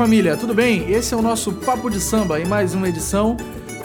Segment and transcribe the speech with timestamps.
[0.00, 0.90] E família, tudo bem?
[0.90, 3.36] Esse é o nosso Papo de Samba em mais uma edição.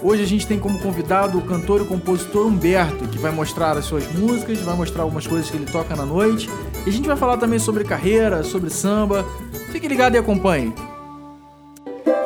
[0.01, 3.83] Hoje a gente tem como convidado o cantor e compositor Humberto, que vai mostrar as
[3.83, 6.49] suas músicas, vai mostrar algumas coisas que ele toca na noite.
[6.85, 9.25] E a gente vai falar também sobre carreira, sobre samba.
[9.73, 10.73] Fique ligado e acompanhe.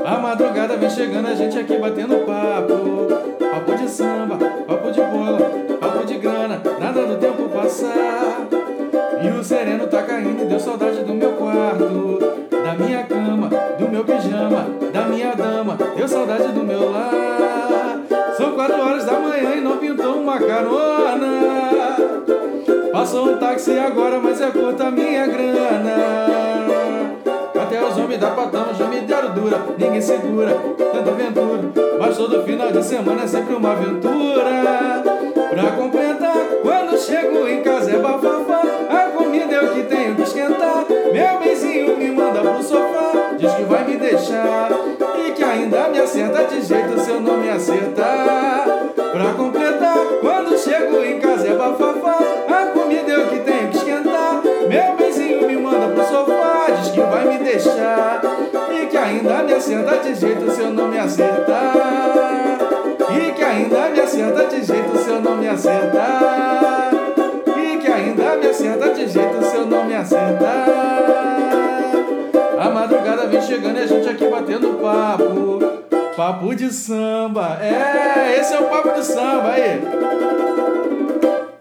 [0.05, 3.07] A madrugada vem chegando, a gente aqui batendo papo.
[3.51, 4.37] Papo de samba,
[4.67, 5.39] papo de bola,
[5.81, 8.47] papo de grana, nada do tempo passar.
[9.23, 12.19] E o sereno tá caindo e deu saudade do meu quarto,
[12.51, 13.18] da minha cama,
[13.99, 17.99] meu pijama, da minha dama, deu saudade do meu lar.
[18.37, 21.97] São quatro horas da manhã e não pintou uma carona.
[22.93, 25.95] Passou um táxi agora, mas é curta minha grana.
[27.61, 31.61] Até os homens da patão já me deram dura, ninguém segura, tanta aventura.
[31.99, 35.03] Mas todo final de semana é sempre uma aventura.
[35.49, 38.38] Pra completar, quando chego em casa é bafafá.
[42.39, 44.69] Manda pro sofá, diz que vai me deixar.
[45.17, 48.65] E que ainda me acerta de jeito se eu não me acertar.
[48.95, 52.19] Pra completar, quando chego em casa é bafafá.
[52.49, 54.41] A comida é o que tenho que esquentar.
[54.43, 58.21] Meu benzinho me manda pro sofá, diz que vai me deixar.
[58.71, 61.73] E que ainda me acerta de jeito se eu não me acertar.
[63.11, 66.91] E que ainda me acerta de jeito se eu não me acertar.
[67.57, 71.28] E que ainda me acerta de jeito se eu não me acertar.
[73.29, 75.59] Vem chegando e a gente aqui batendo papo.
[76.17, 77.59] Papo de samba.
[77.61, 79.79] É, esse é o papo de samba aí.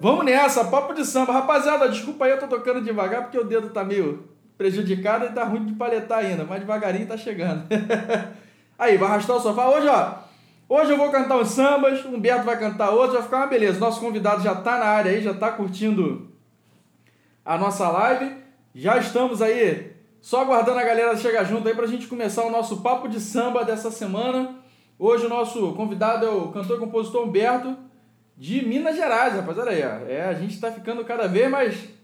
[0.00, 1.34] Vamos nessa, papo de samba.
[1.34, 4.25] Rapaziada, desculpa aí, eu tô tocando devagar porque o dedo tá meio
[4.56, 7.64] prejudicado e tá ruim de paletar ainda, mas devagarinho tá chegando.
[8.78, 9.69] aí, vai arrastar o sofá.
[9.69, 10.14] Hoje, ó,
[10.69, 13.78] hoje eu vou cantar os sambas, o Humberto vai cantar outro, vai ficar uma beleza.
[13.78, 16.31] Nosso convidado já tá na área aí, já tá curtindo
[17.44, 18.38] a nossa live.
[18.75, 22.80] Já estamos aí só aguardando a galera chegar junto aí pra gente começar o nosso
[22.80, 24.56] papo de samba dessa semana.
[24.98, 27.76] Hoje o nosso convidado é o cantor e compositor Humberto
[28.36, 30.08] de Minas Gerais, rapaziada aí, ó.
[30.08, 31.98] É, a gente tá ficando cada vez mais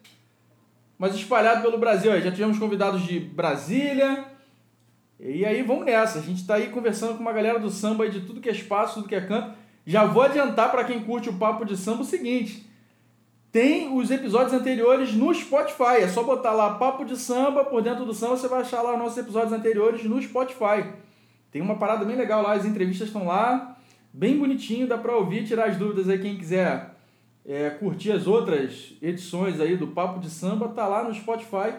[0.99, 2.13] mais espalhado pelo Brasil.
[2.13, 2.23] Aí.
[2.23, 4.25] Já tivemos convidados de Brasília.
[5.19, 6.19] E aí vamos nessa.
[6.19, 8.53] A gente tá aí conversando com uma galera do samba aí de tudo que é
[8.53, 9.57] espaço, tudo que é canto.
[9.87, 12.67] Já vou adiantar para quem curte o papo de samba o seguinte:
[13.55, 15.99] tem os episódios anteriores no Spotify.
[16.01, 18.97] É só botar lá Papo de Samba, por dentro do samba você vai achar lá
[18.97, 20.93] nossos episódios anteriores no Spotify.
[21.53, 23.77] Tem uma parada bem legal lá, as entrevistas estão lá,
[24.13, 26.97] bem bonitinho, dá para ouvir, tirar as dúvidas aí quem quiser
[27.47, 31.77] é, curtir as outras edições aí do Papo de Samba, tá lá no Spotify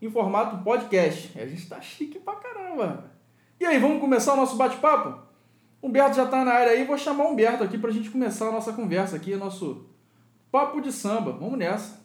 [0.00, 1.36] em formato podcast.
[1.36, 3.10] A gente tá chique pra caramba.
[3.58, 5.18] E aí, vamos começar o nosso bate-papo?
[5.82, 8.52] Humberto já tá na área aí, vou chamar o Humberto aqui pra gente começar a
[8.52, 9.95] nossa conversa aqui, nosso
[10.56, 11.32] Papo de Samba.
[11.32, 12.00] Vamos nessa.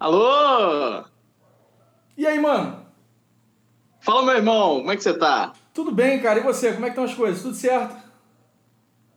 [0.00, 1.04] Alô?
[2.16, 2.86] E aí, mano?
[4.00, 5.52] Fala, meu irmão, como é que você tá?
[5.74, 6.38] Tudo bem, cara.
[6.38, 6.72] E você?
[6.72, 7.42] Como é que estão as coisas?
[7.42, 8.02] Tudo certo?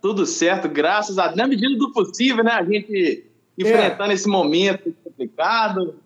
[0.01, 1.37] Tudo certo, graças a Deus.
[1.37, 2.51] Na medida do possível, né?
[2.51, 4.13] A gente enfrentando é.
[4.13, 6.01] esse momento complicado.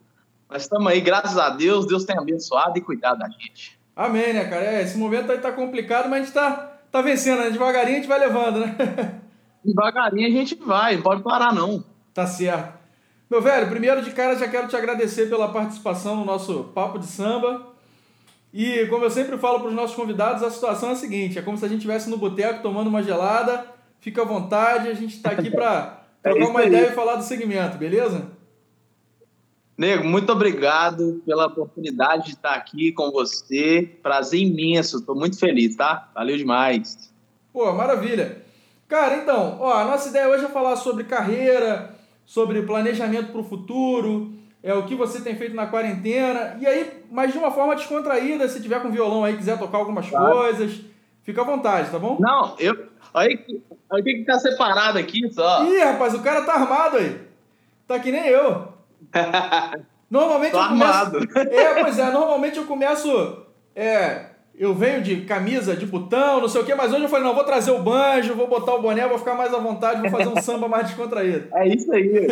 [0.49, 1.85] Mas estamos aí, graças a Deus.
[1.85, 3.79] Deus tem abençoado e cuidado da gente.
[3.95, 4.63] Amém, né, cara?
[4.63, 7.49] É, esse momento aí tá complicado, mas a gente tá, tá vencendo, né?
[7.49, 8.75] Devagarinho a gente vai levando, né?
[9.63, 11.83] Devagarinho a gente vai, não pode parar, não.
[12.13, 12.83] Tá certo.
[13.29, 17.07] Meu velho, primeiro de cara já quero te agradecer pela participação no nosso Papo de
[17.07, 17.73] Samba.
[18.53, 21.41] E como eu sempre falo para os nossos convidados, a situação é a seguinte: é
[21.41, 23.65] como se a gente estivesse no boteco tomando uma gelada.
[23.99, 27.23] Fica à vontade, a gente está aqui para trocar é uma ideia e falar do
[27.23, 28.27] segmento, beleza?
[29.78, 33.97] Nego, muito obrigado pela oportunidade de estar aqui com você.
[34.03, 36.09] Prazer imenso, estou muito feliz, tá?
[36.13, 37.11] Valeu demais.
[37.51, 38.44] Pô, maravilha.
[38.88, 43.43] Cara, então, ó, a nossa ideia hoje é falar sobre carreira, sobre planejamento para o
[43.43, 46.58] futuro, é o que você tem feito na quarentena.
[46.59, 50.08] E aí, mas de uma forma descontraída, se tiver com violão aí, quiser tocar algumas
[50.08, 50.35] claro.
[50.35, 50.81] coisas,
[51.23, 52.17] fica à vontade, tá bom?
[52.20, 52.87] Não, eu.
[53.14, 53.43] Aí,
[53.91, 55.66] aí tem que estar separado aqui só.
[55.66, 57.20] Ih, rapaz, o cara tá armado aí.
[57.87, 58.72] Tá que nem eu.
[60.09, 61.28] Normalmente Tô eu armado.
[61.28, 61.50] começo.
[61.50, 63.38] É, pois é, normalmente eu começo.
[63.76, 67.26] É, eu venho de camisa, de botão, não sei o quê, mas hoje eu falei,
[67.26, 70.11] não, vou trazer o banjo, vou botar o boné, vou ficar mais à vontade, vou
[70.11, 71.47] fazer um samba mais descontraído.
[71.53, 72.28] É isso aí.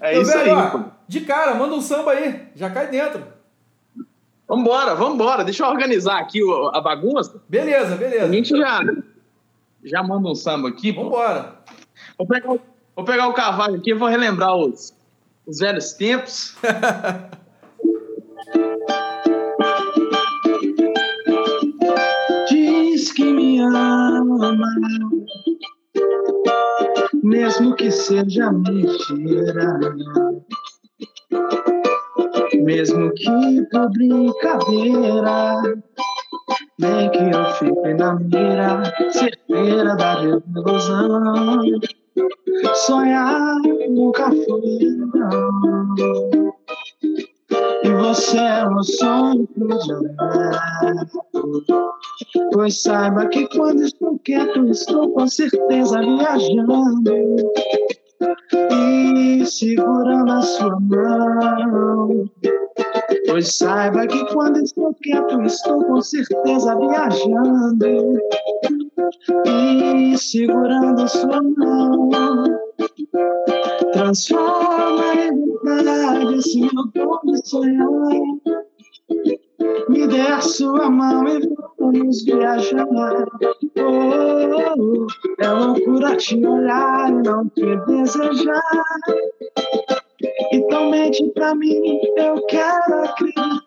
[0.00, 0.70] É isso velho, aí.
[0.74, 3.24] Ó, de cara, manda um samba aí, já cai dentro.
[4.46, 5.44] Vambora, vambora.
[5.44, 6.40] Deixa eu organizar aqui
[6.72, 7.42] a bagunça.
[7.48, 8.24] Beleza, beleza.
[8.26, 8.80] A gente já,
[9.84, 10.92] já manda um samba aqui.
[10.92, 11.02] Pô.
[11.02, 11.56] Vambora.
[12.16, 12.54] Vou pegar,
[12.94, 14.96] vou pegar o cavalo aqui e vou relembrar os,
[15.48, 16.54] os velhos tempos.
[22.48, 24.54] Diz que me ama,
[27.22, 29.80] mesmo que seja mentira.
[32.62, 35.62] Mesmo que por brincadeira,
[36.78, 41.80] nem que eu fique na mira, certeira da ilusão.
[42.74, 43.60] Sonhar
[43.90, 46.54] nunca foi não.
[47.82, 50.08] E você é um sonho predileto.
[52.52, 57.14] Pois saiba que quando estou quieto, estou com certeza viajando
[58.72, 62.30] e segurando a sua mão.
[63.26, 68.18] Pois saiba que quando estou quieto, estou com certeza viajando
[69.46, 72.08] e segurando a sua mão.
[73.92, 77.88] Transforma em verdade esse meu de sonhar.
[79.88, 81.40] Me dê a sua mão e
[81.78, 82.86] vamos viajar.
[83.76, 85.06] Oh,
[85.38, 88.62] é loucura te olhar e não te desejar.
[90.52, 93.64] Então mente pra mim, eu quero acreditar.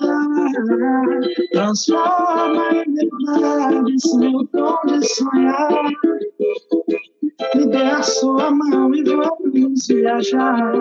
[1.52, 5.90] Transforma em verdade esse meu dom de sonhar.
[7.56, 10.74] Me dê a sua mão e vamos viajar.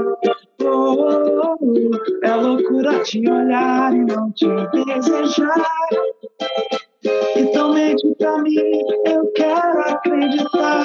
[0.63, 1.59] Oh,
[2.23, 5.67] é loucura te olhar e não te desejar.
[7.37, 8.55] Então mente pra mim,
[9.06, 10.85] eu quero acreditar.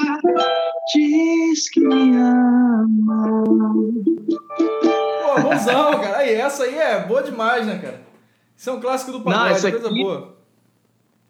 [0.94, 3.74] Diz que me ama.
[5.26, 6.18] Pô, bonzão, cara.
[6.20, 8.02] Aí, essa aí é boa demais, né, cara?
[8.56, 10.36] Isso é um clássico do pagode, Não, essa coisa aqui- boa.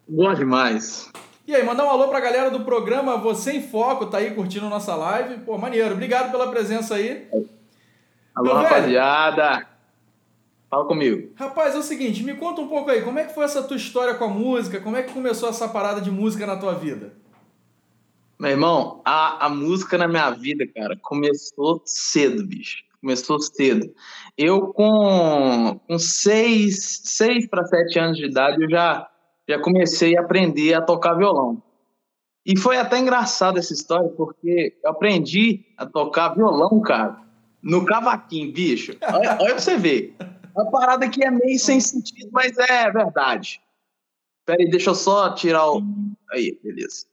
[0.08, 1.10] Boa demais.
[1.48, 4.68] E aí, mandar um alô pra galera do programa Você em Foco, tá aí curtindo
[4.68, 5.38] nossa live.
[5.40, 5.94] Pô, maneiro.
[5.94, 7.26] Obrigado pela presença aí.
[8.34, 8.92] Alô, Meu velho.
[10.68, 11.32] Fala comigo.
[11.36, 13.76] Rapaz, é o seguinte, me conta um pouco aí, como é que foi essa tua
[13.76, 14.80] história com a música?
[14.80, 17.14] Como é que começou essa parada de música na tua vida?
[18.38, 22.84] Meu irmão, a, a música na minha vida, cara, começou cedo, bicho.
[23.00, 23.90] Começou cedo.
[24.36, 29.08] Eu, com, com seis, seis para sete anos de idade, eu já,
[29.48, 31.62] já comecei a aprender a tocar violão.
[32.44, 37.16] E foi até engraçado essa história, porque eu aprendi a tocar violão, cara,
[37.62, 38.96] no cavaquinho, bicho.
[39.02, 40.14] Olha, olha pra você ver.
[40.56, 43.60] Uma parada que é meio sem sentido, mas é verdade.
[44.46, 45.82] Peraí, deixa eu só tirar o.
[46.32, 47.04] Aí, beleza.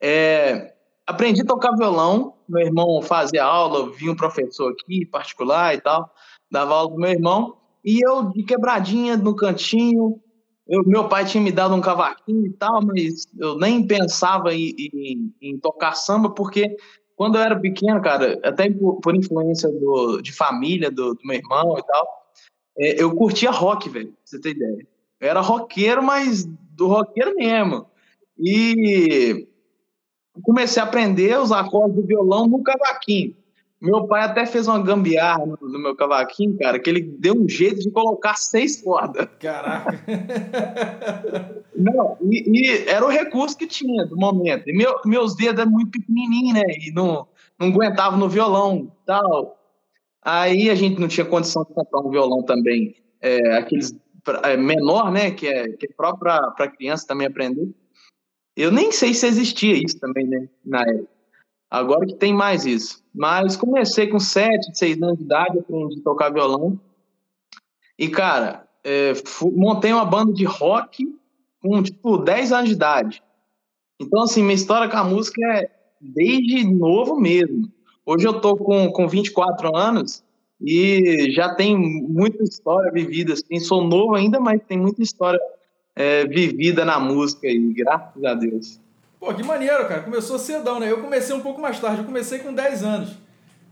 [0.00, 0.74] É,
[1.06, 2.34] aprendi a tocar violão.
[2.48, 6.12] Meu irmão fazia aula, vinha um professor aqui, particular e tal,
[6.50, 7.56] dava aula pro meu irmão.
[7.84, 10.20] E eu, de quebradinha no cantinho,
[10.68, 14.74] eu- meu pai tinha me dado um cavaquinho e tal, mas eu nem pensava em,
[14.78, 16.76] em- em tocar samba, porque
[17.16, 21.36] quando eu era pequeno, cara, até por, por influência do- de família do, do meu
[21.36, 22.21] irmão e tal,
[22.78, 24.86] é, eu curtia rock, velho, pra você ter ideia.
[25.20, 27.86] Eu era roqueiro, mas do roqueiro mesmo.
[28.38, 29.46] E
[30.42, 33.36] comecei a aprender os acordes do violão no cavaquinho.
[33.80, 37.80] Meu pai até fez uma gambiarra no, meu cavaquinho, cara, que ele deu um jeito
[37.80, 39.28] de colocar seis cordas.
[39.40, 40.00] Caraca.
[41.74, 44.68] Não, e, e era o recurso que tinha do momento.
[44.68, 46.62] E meu- meus dedos eram muito pequenininhos, né?
[46.78, 47.26] E não,
[47.58, 49.58] não aguentavam no violão tal.
[50.22, 53.94] Aí a gente não tinha condição de comprar um violão também, é, aqueles
[54.44, 55.30] é, menor, né?
[55.32, 57.68] Que é, que é próprio para criança também aprender.
[58.56, 60.48] Eu nem sei se existia isso também, né?
[60.64, 61.08] Na época.
[61.70, 63.02] Agora que tem mais isso.
[63.14, 66.78] Mas comecei com 7, 6 anos de idade, aprendi a tocar violão.
[67.98, 69.14] E, cara, é,
[69.54, 71.18] montei uma banda de rock
[71.62, 73.22] com, tipo, 10 anos de idade.
[73.98, 77.72] Então, assim, minha história com a música é desde novo mesmo.
[78.04, 80.24] Hoje eu tô com, com 24 anos
[80.60, 83.60] e já tem muita história vivida, assim.
[83.60, 85.40] Sou novo ainda, mas tem muita história
[85.94, 88.80] é, vivida na música aí, graças a Deus.
[89.20, 90.02] Pô, que maneiro, cara.
[90.02, 90.90] Começou cedão, né?
[90.90, 93.10] Eu comecei um pouco mais tarde, eu comecei com 10 anos.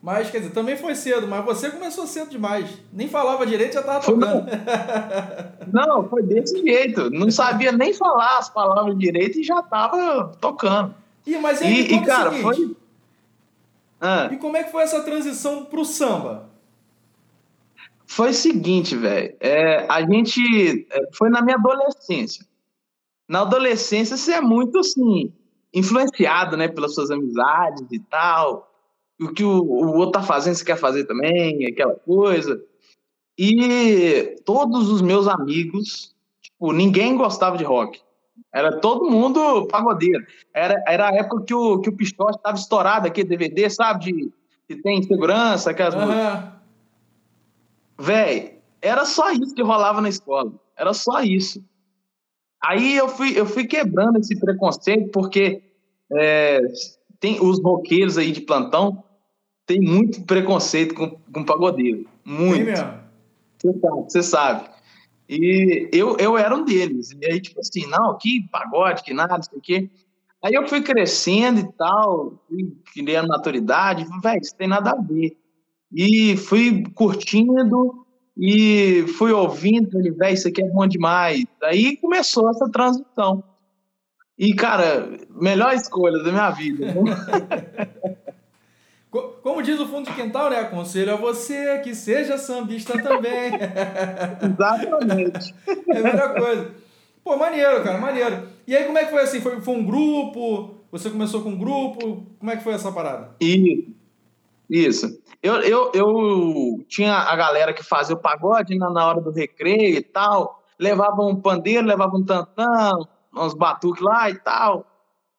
[0.03, 2.71] Mas, quer dizer, também foi cedo, mas você começou cedo demais.
[2.93, 4.47] Nem falava direito, já tava tocando.
[5.71, 7.11] Não, foi desse jeito.
[7.11, 10.95] Não sabia nem falar as palavras direito e já tava tocando.
[11.27, 12.77] Ih, mas aí, E, e cara, seguinte, foi.
[14.01, 14.29] Ah.
[14.33, 16.49] E como é que foi essa transição pro samba?
[18.07, 19.37] Foi o seguinte, velho.
[19.39, 20.87] É, a gente.
[20.91, 22.45] é, Foi na minha adolescência.
[23.29, 25.33] Na adolescência, você é muito assim,
[25.73, 28.69] influenciado, né, pelas suas amizades e tal.
[29.21, 32.61] O que o, o outro tá fazendo, você quer fazer também, aquela coisa.
[33.39, 38.01] E todos os meus amigos, tipo, ninguém gostava de rock.
[38.53, 40.25] Era todo mundo pagodeiro.
[40.53, 44.05] Era, era a época que o, que o Pistote estava estourado aqui, DVD, sabe?
[44.05, 44.33] De,
[44.67, 46.17] que tem segurança, aquelas músicas.
[46.17, 46.61] Aham.
[47.99, 50.53] Véi, era só isso que rolava na escola.
[50.77, 51.63] Era só isso.
[52.63, 55.63] Aí eu fui, eu fui quebrando esse preconceito, porque
[56.13, 56.61] é,
[57.19, 59.03] tem os roqueiros aí de plantão,
[59.67, 62.07] tem muito preconceito com, com pagodeiro.
[62.25, 62.71] Muito.
[63.59, 64.69] Você sabe, você sabe.
[65.33, 67.13] E eu, eu era um deles.
[67.13, 69.89] E aí, tipo assim, não, que pagode, que nada, não sei o quê.
[70.43, 75.37] Aí eu fui crescendo e tal, fui criando maturidade, velho, isso tem nada a ver.
[75.93, 78.05] E fui curtindo
[78.37, 81.45] e fui ouvindo, falei, velho, isso aqui é bom demais.
[81.63, 83.45] Aí começou essa transição.
[84.37, 86.87] E, cara, melhor escolha da minha vida.
[89.11, 90.61] Como diz o fundo de quintal, né?
[90.61, 93.53] Aconselho a você que seja sambista também.
[94.41, 95.55] Exatamente.
[95.89, 96.71] É a melhor coisa.
[97.25, 98.49] Pô, maneiro, cara, maneiro.
[98.67, 99.41] E aí, como é que foi assim?
[99.41, 100.77] Foi, foi um grupo?
[100.93, 102.25] Você começou com um grupo?
[102.39, 103.35] Como é que foi essa parada?
[103.41, 104.01] Isso.
[104.71, 105.21] Isso.
[105.43, 109.97] Eu, eu, eu tinha a galera que fazia o pagode na, na hora do recreio
[109.97, 110.63] e tal.
[110.79, 112.93] Levava um pandeiro, levava um tantã,
[113.35, 114.87] uns batuques lá e tal.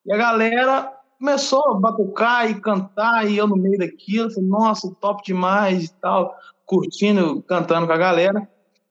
[0.05, 4.91] E a galera começou a batucar e cantar, e eu no meio daquilo, falei, nossa,
[4.99, 6.35] top demais e tal,
[6.65, 8.49] curtindo, cantando com a galera.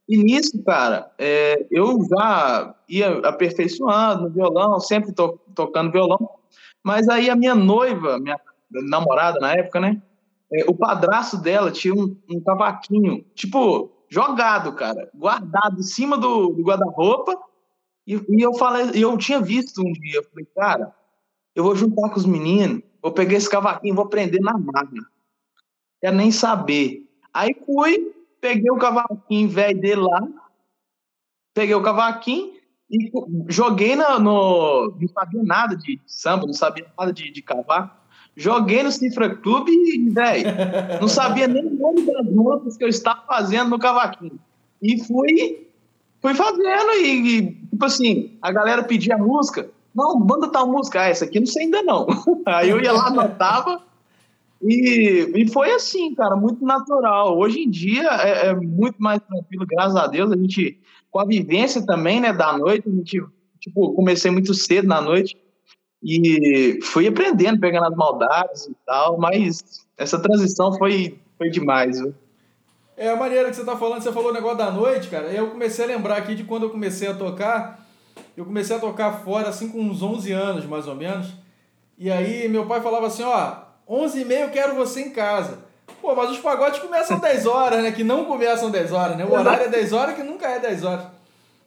[0.09, 6.31] E nisso, cara, é, eu já ia aperfeiçoando no violão, sempre to tocando violão,
[6.85, 8.39] mas aí a minha noiva, minha
[8.71, 10.01] namorada na época, né,
[10.53, 16.51] é, o padrasto dela tinha um, um cavaquinho, tipo, jogado, cara, guardado em cima do,
[16.51, 17.37] do guarda-roupa,
[18.07, 20.95] e, e, eu falei, eu tinha visto um dia, eu falei, cara,
[21.61, 24.89] eu vou juntar com os meninos, vou pegar esse cavaquinho, vou prender na marra.
[26.01, 27.07] Quer nem saber.
[27.35, 30.27] Aí fui, peguei o cavaquinho velho dele lá,
[31.53, 32.55] peguei o cavaquinho
[32.91, 33.13] e
[33.49, 37.95] joguei no, não sabia nada de samba, não sabia nada de, de cavaco.
[38.35, 40.47] Joguei no Cifra Clube e, velho,
[40.99, 44.41] não sabia nem o nome das notas que eu estava fazendo no cavaquinho.
[44.81, 45.69] E fui,
[46.23, 51.03] fui fazendo e, e tipo assim, a galera pedia música, não, manda tal música.
[51.03, 52.07] Ah, essa aqui não sei ainda não.
[52.47, 53.83] Aí eu ia lá, anotava.
[54.63, 57.39] E, e foi assim, cara, muito natural.
[57.39, 60.31] Hoje em dia é, é, muito mais tranquilo, graças a Deus.
[60.31, 60.79] A gente,
[61.11, 63.25] com a vivência também, né, da noite, a gente,
[63.59, 65.37] tipo, comecei muito cedo na noite
[66.03, 72.15] e fui aprendendo, pegando as maldades e tal, mas essa transição foi, foi demais, viu?
[72.97, 75.29] É a maneira que você tá falando, você falou o negócio da noite, cara.
[75.29, 77.80] Eu comecei a lembrar aqui de quando eu comecei a tocar
[78.41, 81.29] eu comecei a tocar fora assim com uns 11 anos, mais ou menos.
[81.99, 83.57] E aí meu pai falava assim, ó,
[83.87, 85.59] 11 e meio eu quero você em casa.
[86.01, 87.93] Pô, mas os pagodes começam 10 horas, né?
[87.93, 89.27] Que não começam 10 horas, né?
[89.27, 91.05] O horário é 10 horas que nunca é 10 horas.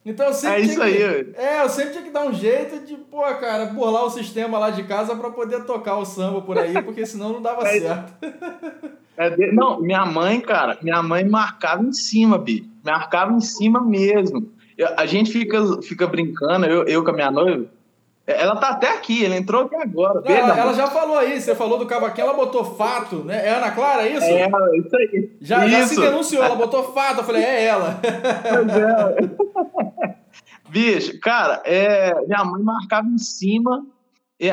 [0.03, 1.33] Então eu sempre é isso que, aí.
[1.35, 4.71] É, eu sempre tinha que dar um jeito de, pô, cara, burlar o sistema lá
[4.71, 8.13] de casa para poder tocar o samba por aí, porque senão não dava é, certo.
[9.15, 12.67] É não, minha mãe, cara, minha mãe marcava em cima, Bi.
[12.83, 14.51] Marcava em cima mesmo.
[14.97, 17.65] A gente fica, fica brincando, eu, eu com a minha noiva.
[18.25, 20.21] Ela tá até aqui, ela entrou aqui agora.
[20.21, 23.47] Não, ela, ela já falou aí, você falou do cavaquinho, ela botou fato, né?
[23.47, 24.25] É Ana Clara, é isso?
[24.25, 24.47] É,
[24.77, 25.37] isso aí.
[25.41, 25.77] Já, isso.
[25.77, 27.99] já se denunciou, ela botou fato, eu falei, é ela.
[28.01, 30.15] Pois é.
[30.71, 33.85] Bicho, cara, é, minha mãe marcava em cima,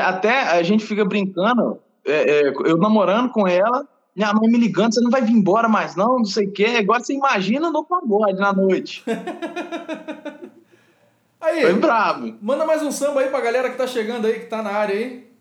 [0.01, 4.93] até a gente fica brincando, é, é, eu namorando com ela, minha mãe me ligando,
[4.93, 6.65] você não vai vir embora mais não, não sei o quê.
[6.79, 9.03] Agora você imagina no pagode na noite.
[11.39, 12.35] aí, Foi bravo.
[12.41, 14.95] Manda mais um samba aí pra galera que tá chegando aí, que tá na área
[14.95, 15.31] aí.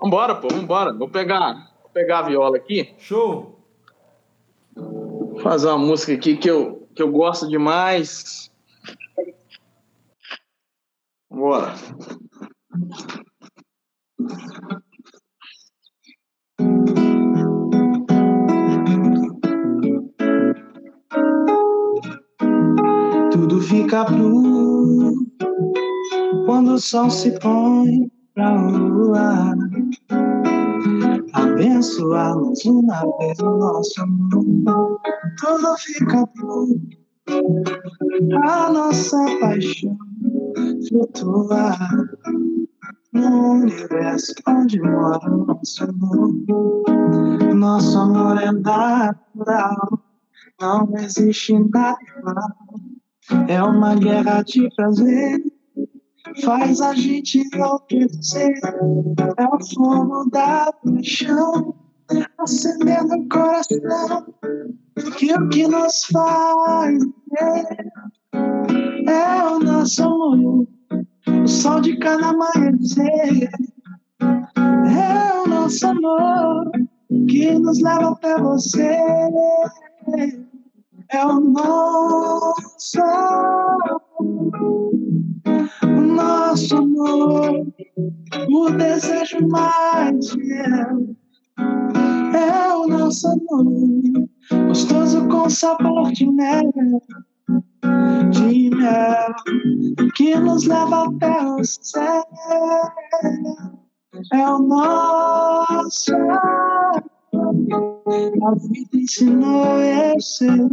[0.00, 0.92] Vambora, pô, vambora.
[0.92, 2.94] Vou pegar, vou pegar a viola aqui.
[2.98, 3.58] Show.
[4.74, 8.50] Vou fazer uma música aqui que eu, que eu gosto demais.
[11.28, 11.74] Vambora.
[23.30, 25.14] Tudo fica blue
[26.46, 29.54] quando o sol se põe pra lua.
[31.32, 35.00] Abençoamos uma vez o nosso amor.
[35.40, 36.80] Tudo fica blue.
[38.44, 39.96] A nossa paixão
[40.88, 41.76] flutua
[43.12, 46.34] no universo onde mora o nosso amor.
[47.54, 50.01] Nosso amor é natural,
[50.62, 51.98] não existe nada.
[53.48, 55.42] É uma guerra de prazer,
[56.42, 58.54] faz a gente enlouquecer.
[59.36, 61.74] É o fogo da paixão,
[62.38, 64.34] acendendo o coração.
[65.18, 67.02] Que o que nos faz
[67.38, 67.76] é,
[69.10, 70.68] é o nosso amor
[71.42, 73.50] o sol de cada amanhecer.
[74.20, 76.70] É o nosso amor
[77.28, 78.98] que nos leva até você.
[81.12, 82.98] É o nosso
[85.84, 87.66] o nosso amor,
[88.50, 91.16] o desejo mais fiel.
[92.34, 94.28] É o nossa nuvem,
[94.68, 96.72] gostoso com sabor de mel,
[98.30, 99.34] de mel,
[100.14, 102.24] que nos leva até o céu.
[104.32, 106.12] É o nosso.
[107.34, 110.70] A vida ensinou eu ser,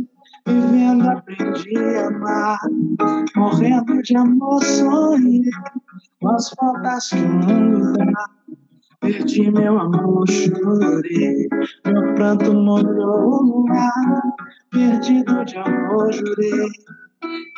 [0.50, 2.60] vivendo aprendi a amar,
[3.36, 5.44] morrendo de amor sonhei,
[6.20, 7.22] com as faltas que
[7.98, 8.30] dá.
[9.00, 11.48] Perdi meu amor, chorei,
[11.86, 14.22] meu pranto molhou o mar.
[14.72, 16.70] Perdido de amor, jurei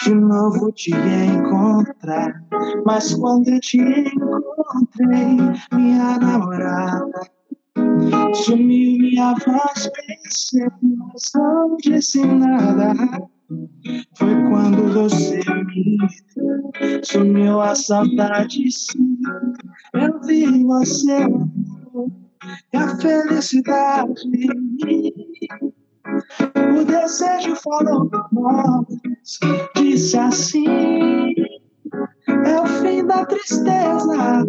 [0.04, 2.44] de novo te encontrar.
[2.86, 5.38] Mas quando eu te encontrei,
[5.74, 7.22] minha namorada,
[8.34, 12.94] sumiu minha voz, pensei, mas não disse nada.
[14.18, 15.98] Foi quando você me
[16.36, 19.18] deu, sumiu a saudade, sim.
[19.94, 21.28] Eu vi você
[22.74, 24.22] e a felicidade.
[26.56, 28.86] O desejo falou nós,
[29.76, 30.66] disse assim:
[32.46, 34.46] é o fim da tristeza,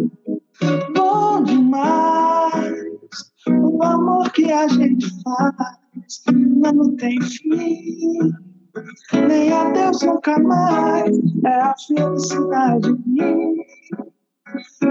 [0.94, 2.91] bom demais.
[3.48, 8.32] O amor que a gente faz não tem fim
[9.28, 13.56] nem adeus nunca mais, é a felicidade em mim.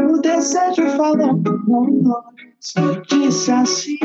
[0.10, 2.74] O desejo falou por nós,
[3.10, 3.98] disse assim: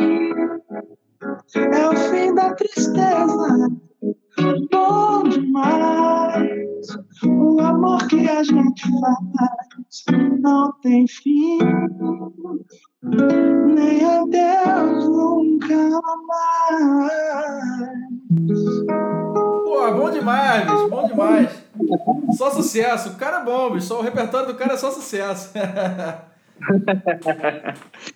[1.55, 3.69] é o fim da tristeza,
[4.71, 6.87] bom demais.
[7.25, 10.05] O amor que a gente faz
[10.41, 11.59] não tem fim,
[13.07, 16.77] nem adeus nunca mais.
[19.65, 21.65] Pô, bom demais, bicho, bom demais.
[22.37, 23.11] Só sucesso.
[23.11, 23.87] O cara é bom, bicho.
[23.87, 25.53] Só o repertório do cara é só sucesso.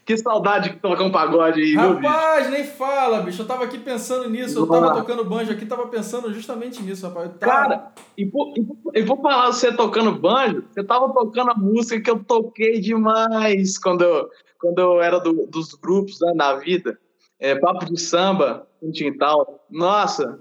[0.04, 3.42] que saudade que tocar um pagode aí, Rapaz, nem fala, bicho.
[3.42, 4.58] Eu tava aqui pensando nisso.
[4.58, 7.30] Eu tava tocando banjo aqui, tava pensando justamente nisso, rapaz.
[7.38, 7.52] Tava...
[7.52, 8.54] Cara, e por,
[8.94, 13.78] e por falar você tocando banjo, você tava tocando a música que eu toquei demais
[13.78, 14.28] quando eu,
[14.60, 16.98] quando eu era do, dos grupos né, na vida.
[17.38, 19.64] É, papo de samba, um tintal.
[19.70, 20.40] Nossa,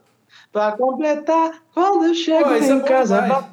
[0.52, 3.46] Pra completar, quando eu chego Pô, em é casa,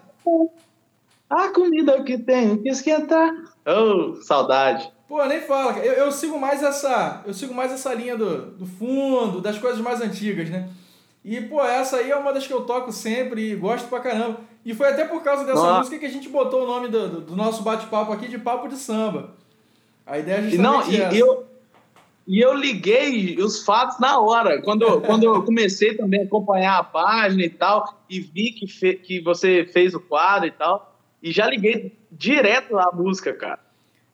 [1.28, 3.30] a comida que tenho que esquentar.
[3.66, 4.90] Oh, saudade.
[5.08, 5.78] Pô, nem fala.
[5.78, 9.80] Eu, eu sigo mais essa, eu sigo mais essa linha do, do fundo, das coisas
[9.80, 10.68] mais antigas, né?
[11.24, 14.38] E, pô, essa aí é uma das que eu toco sempre e gosto pra caramba.
[14.64, 15.78] E foi até por causa dessa Nossa.
[15.78, 18.68] música que a gente botou o nome do, do, do nosso bate-papo aqui de Papo
[18.68, 19.34] de Samba.
[20.06, 21.18] A ideia é justamente Não, e.
[21.18, 21.46] Eu,
[22.26, 24.60] e eu liguei os fatos na hora.
[24.60, 28.94] Quando, quando eu comecei também a acompanhar a página e tal, e vi que, fe,
[28.94, 33.60] que você fez o quadro e tal, e já liguei direto à música, cara.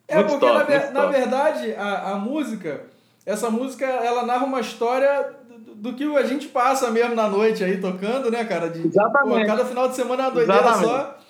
[0.07, 2.85] É, muito porque top, na, na verdade a, a música,
[3.25, 7.65] essa música, ela narra uma história do, do, que a gente passa mesmo na noite
[7.65, 8.69] aí tocando, né, cara?
[8.69, 9.41] De, Exatamente.
[9.41, 10.89] Pô, cada final de semana é uma doideira Exatamente.
[10.89, 11.22] só.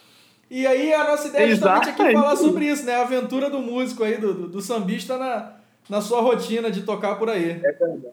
[0.52, 2.96] E aí a nossa ideia é justamente aqui falar sobre isso, né?
[2.96, 7.16] A aventura do músico aí, do, do, do sambista na na sua rotina de tocar
[7.16, 7.60] por aí.
[7.64, 8.06] É verdade.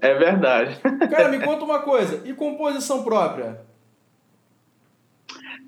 [0.00, 0.80] É verdade.
[1.10, 3.60] Cara, me conta uma coisa, e composição própria?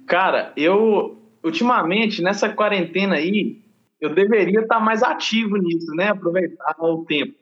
[0.07, 3.63] Cara, eu ultimamente nessa quarentena aí,
[4.01, 6.09] eu deveria estar mais ativo nisso, né?
[6.09, 7.35] Aproveitar o tempo.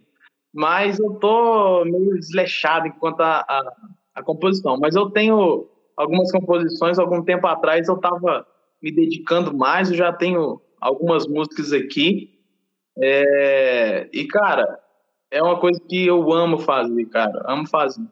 [0.53, 3.73] Mas eu tô meio desleixado enquanto a, a,
[4.15, 4.79] a composição.
[4.79, 8.47] Mas eu tenho algumas composições, algum tempo atrás eu estava
[8.83, 12.35] me dedicando mais, eu já tenho algumas músicas aqui
[12.97, 14.79] é, e, cara,
[15.31, 17.43] é uma coisa que eu amo fazer, cara.
[17.47, 18.05] Amo fazer.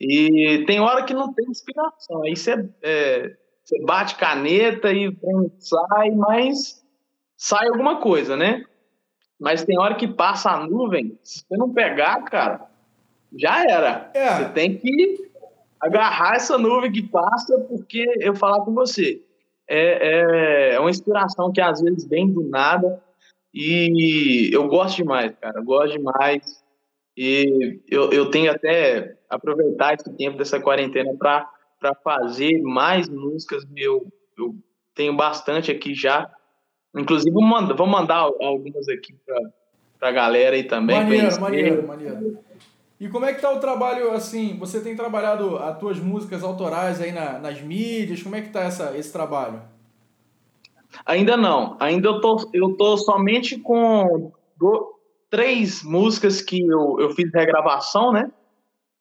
[0.00, 2.22] E tem hora que não tem inspiração.
[2.22, 5.16] Aí você, é, você bate caneta e
[5.58, 6.84] sai, mas
[7.36, 8.64] sai alguma coisa, né?
[9.38, 12.68] Mas tem hora que passa a nuvem, se você não pegar, cara,
[13.36, 14.10] já era.
[14.14, 14.36] É.
[14.36, 15.31] Você tem que
[15.82, 19.20] agarrar essa nuvem que passa, porque eu falar com você.
[19.68, 23.02] É, é, é uma inspiração que às vezes vem do nada
[23.52, 26.62] e eu gosto demais, cara, eu gosto demais.
[27.16, 33.66] E eu, eu tenho até aproveitar esse tempo dessa quarentena para fazer mais músicas.
[33.76, 34.06] Eu,
[34.38, 34.54] eu
[34.94, 36.30] tenho bastante aqui já.
[36.96, 39.14] Inclusive, vou mandar, algumas aqui
[39.98, 40.96] para a galera aí também.
[40.96, 42.38] Maneiro, maneiro, maneiro.
[43.02, 47.00] E como é que tá o trabalho, assim, você tem trabalhado as tuas músicas autorais
[47.00, 49.60] aí na, nas mídias, como é que tá essa, esse trabalho?
[51.04, 51.76] Ainda não.
[51.80, 58.12] Ainda eu tô, eu tô somente com do, três músicas que eu, eu fiz regravação,
[58.12, 58.30] né?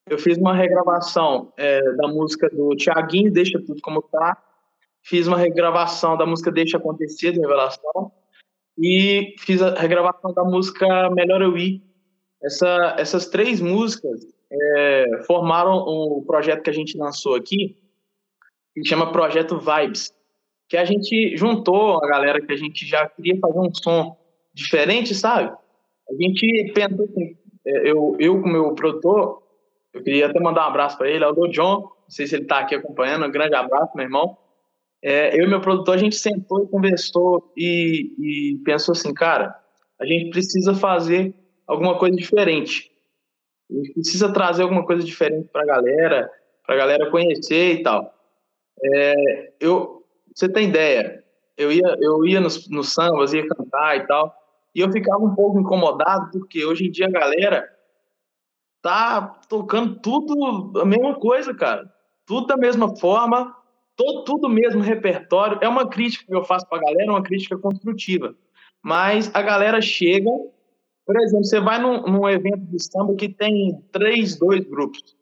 [0.10, 4.36] Eu fiz uma regravação é, da música do Tiaguinho, Deixa Tudo Como Tá.
[5.04, 8.12] Fiz uma regravação da música Deixa Acontecer, de Revelação.
[8.76, 11.84] E fiz a regravação da música Melhor Eu Ir,
[12.44, 17.78] essa, essas três músicas é, formaram o projeto que a gente lançou aqui,
[18.74, 20.14] que chama Projeto Vibes,
[20.68, 24.18] que a gente juntou a galera que a gente já queria fazer um som
[24.54, 25.52] diferente, sabe?
[26.10, 29.44] A gente pensou assim, é, eu, eu com meu produtor,
[29.94, 32.44] eu queria até mandar um abraço para ele, é o John, não sei se ele
[32.44, 34.38] está aqui acompanhando, um grande abraço, meu irmão.
[35.04, 39.56] É, eu e meu produtor, a gente sentou e conversou e, e pensou assim, cara,
[40.00, 41.34] a gente precisa fazer
[41.72, 42.92] alguma coisa diferente.
[43.70, 46.30] A gente precisa trazer alguma coisa diferente para a galera,
[46.66, 48.14] para a galera conhecer e tal.
[48.84, 50.06] É, eu,
[50.36, 51.24] você tem ideia?
[51.58, 54.36] Eu ia, eu ia nos, nos sambas, ia cantar e tal,
[54.76, 57.70] e eu ficava um pouco incomodado porque hoje em dia a galera
[58.82, 61.90] tá tocando tudo a mesma coisa, cara.
[62.26, 63.56] Tudo da mesma forma,
[63.96, 65.60] todo, tudo mesmo repertório.
[65.62, 68.36] É uma crítica que eu faço pra galera, é uma crítica construtiva.
[68.82, 70.32] Mas a galera chega,
[71.06, 75.16] por exemplo, você vai num, num evento de samba que tem três, dois grupos.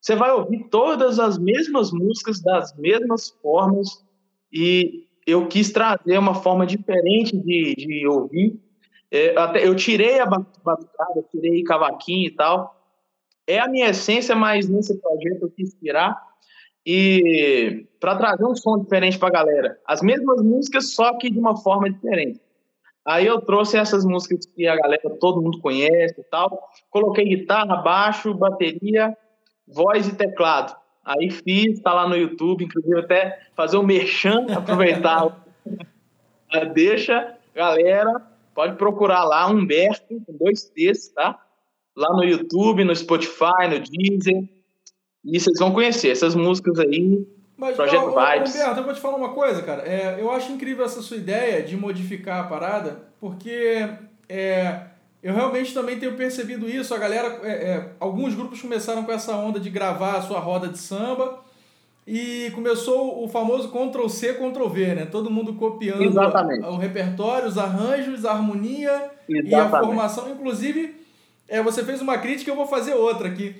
[0.00, 3.88] Você vai ouvir todas as mesmas músicas, das mesmas formas,
[4.52, 8.58] e eu quis trazer uma forma diferente de, de ouvir.
[9.10, 12.76] É, até, eu tirei a batucada, tirei cavaquinho e tal.
[13.46, 16.16] É a minha essência, mas nesse projeto eu quis tirar
[16.86, 19.78] e para trazer um som diferente para a galera.
[19.86, 22.40] As mesmas músicas, só que de uma forma diferente.
[23.10, 26.70] Aí eu trouxe essas músicas que a galera, todo mundo conhece e tal.
[26.90, 29.16] Coloquei guitarra, baixo, bateria,
[29.66, 30.76] voz e teclado.
[31.04, 35.44] Aí fiz, tá lá no YouTube, inclusive até fazer um merchan, aproveitar.
[36.72, 38.22] Deixa, galera,
[38.54, 41.36] pode procurar lá, Humberto, com dois T's, tá?
[41.96, 44.48] Lá no YouTube, no Spotify, no Deezer.
[45.24, 47.26] E vocês vão conhecer essas músicas aí.
[47.60, 48.54] Mas, Projeto ó, Vibes.
[48.54, 49.82] Humberto, eu vou te falar uma coisa, cara.
[49.82, 53.86] É, eu acho incrível essa sua ideia de modificar a parada, porque
[54.26, 54.80] é,
[55.22, 56.94] eu realmente também tenho percebido isso.
[56.94, 60.68] A galera, é, é, alguns grupos começaram com essa onda de gravar a sua roda
[60.68, 61.38] de samba
[62.06, 65.04] e começou o famoso Ctrl C, Ctrl V, né?
[65.04, 66.00] Todo mundo copiando
[66.66, 69.50] o repertório, os arranjos, a harmonia Exatamente.
[69.50, 70.30] e a formação.
[70.30, 70.96] Inclusive,
[71.46, 73.54] é, você fez uma crítica, eu vou fazer outra aqui.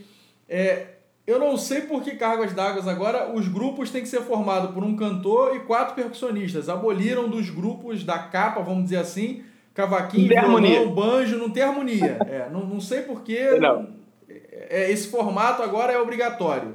[0.49, 0.87] É,
[1.31, 4.83] eu não sei por que Cargas d'Água agora os grupos têm que ser formados por
[4.83, 6.69] um cantor e quatro percussionistas.
[6.69, 12.19] Aboliram dos grupos da capa, vamos dizer assim, cavaquinho, violão, banjo, não tem harmonia.
[12.29, 16.75] É, não, não sei por que é, esse formato agora é obrigatório.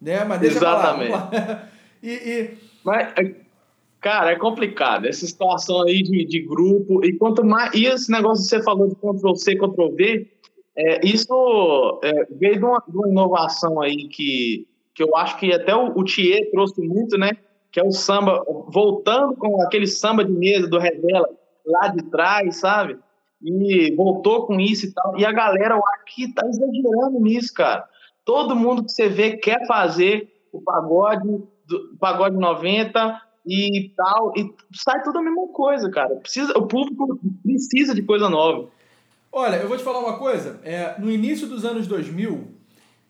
[0.00, 0.24] Né?
[0.24, 1.10] Mas deixa Exatamente.
[1.10, 1.68] Lá,
[2.00, 2.50] e, e...
[2.84, 3.34] Mas, é,
[4.00, 5.06] cara, é complicado.
[5.06, 7.04] Essa situação aí de, de grupo.
[7.04, 7.74] E quanto mais.
[7.74, 10.26] E esse negócio que você falou de Ctrl C, Ctrl V
[10.76, 15.52] é, isso é, veio de uma, de uma, inovação aí que, que eu acho que
[15.52, 17.32] até o, o Thier trouxe muito, né?
[17.72, 21.28] Que é o samba, voltando com aquele samba de mesa do Revela
[21.66, 22.98] lá de trás, sabe?
[23.42, 25.18] E voltou com isso e tal.
[25.18, 27.88] E a galera, eu acho que tá exagerando nisso, cara.
[28.24, 31.26] Todo mundo que você vê quer fazer o pagode,
[31.66, 36.16] do, pagode 90 e tal, e sai tudo a mesma coisa, cara.
[36.16, 38.68] Precisa, o público precisa de coisa nova.
[39.32, 40.60] Olha, eu vou te falar uma coisa.
[40.64, 42.48] É, no início dos anos 2000,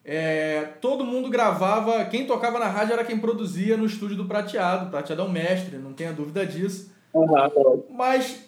[0.05, 2.05] é, todo mundo gravava.
[2.05, 4.87] Quem tocava na rádio era quem produzia no estúdio do Prateado.
[4.87, 6.93] O Prateado é um mestre, não tenha dúvida disso.
[7.13, 7.85] Uhum.
[7.91, 8.45] Mas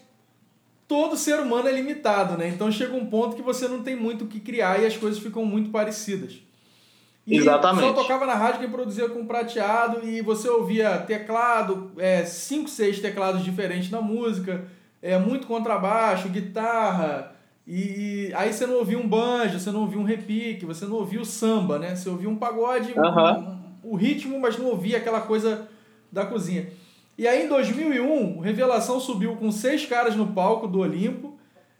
[0.86, 2.48] todo ser humano é limitado, né?
[2.48, 5.18] Então chega um ponto que você não tem muito o que criar e as coisas
[5.18, 6.42] ficam muito parecidas.
[7.26, 7.86] E Exatamente.
[7.86, 13.00] só tocava na rádio quem produzia com prateado e você ouvia teclado, é, cinco, seis
[13.00, 14.64] teclados diferentes na música,
[15.00, 17.31] é, muito contrabaixo, guitarra,
[17.66, 21.20] e, aí você não ouvia um banjo, você não ouvia um repique, você não ouvia
[21.20, 21.94] o samba, né?
[21.94, 25.68] Você ouvia um pagode, um, o ritmo, mas não ouvia aquela coisa
[26.10, 26.68] da cozinha.
[27.16, 31.38] E aí em 2001, o Revelação subiu com seis caras no palco do Olimpo,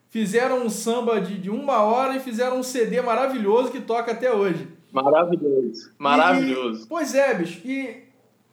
[0.09, 4.33] fizeram um samba de, de uma hora e fizeram um CD maravilhoso que toca até
[4.33, 4.69] hoje.
[4.93, 6.85] Maravilhoso, maravilhoso.
[6.85, 7.61] E, pois é, bicho.
[7.65, 8.05] E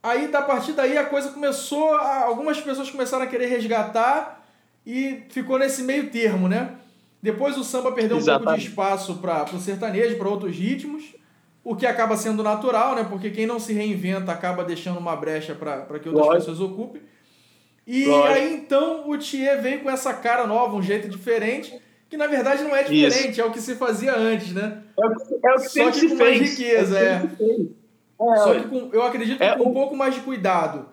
[0.01, 1.93] aí, a partir daí, a coisa começou.
[1.95, 4.45] A, algumas pessoas começaram a querer resgatar
[4.85, 6.75] e ficou nesse meio termo, né?
[7.21, 11.15] Depois o samba perdeu um pouco de espaço para o sertanejo, para outros ritmos,
[11.63, 13.05] o que acaba sendo natural, né?
[13.09, 16.51] Porque quem não se reinventa acaba deixando uma brecha para que outras Lógico.
[16.51, 17.01] pessoas ocupem.
[17.85, 18.27] E Lógico.
[18.33, 21.77] aí então o Thier veio com essa cara nova, um jeito diferente,
[22.07, 23.41] que na verdade não é diferente, Isso.
[23.41, 24.81] é o que se fazia antes, né?
[24.97, 26.19] É o que, é o que Só que com fez.
[26.19, 27.13] mais riqueza, é.
[27.13, 28.37] é.
[28.37, 30.87] Só que com, eu acredito é que com um pouco mais de cuidado.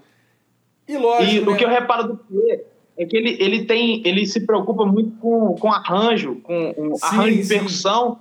[0.88, 1.32] E lógico.
[1.32, 1.52] E né?
[1.52, 5.18] o que eu reparo do Thier é que ele, ele tem ele se preocupa muito
[5.18, 8.18] com, com arranjo, com sim, arranjo de percussão,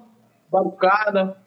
[0.52, 1.38] barucada.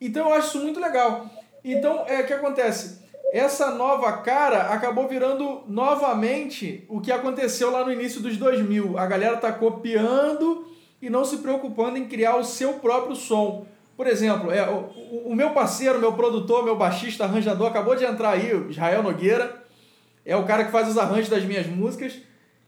[0.00, 1.26] Então eu acho isso muito legal.
[1.64, 3.00] Então, é o que acontece?
[3.32, 8.98] Essa nova cara acabou virando novamente o que aconteceu lá no início dos 2000.
[8.98, 10.66] A galera tá copiando
[11.00, 13.64] e não se preocupando em criar o seu próprio som.
[13.96, 18.30] Por exemplo, é, o, o meu parceiro, meu produtor, meu baixista, arranjador, acabou de entrar
[18.30, 19.61] aí, Israel Nogueira,
[20.24, 22.18] é o cara que faz os arranjos das minhas músicas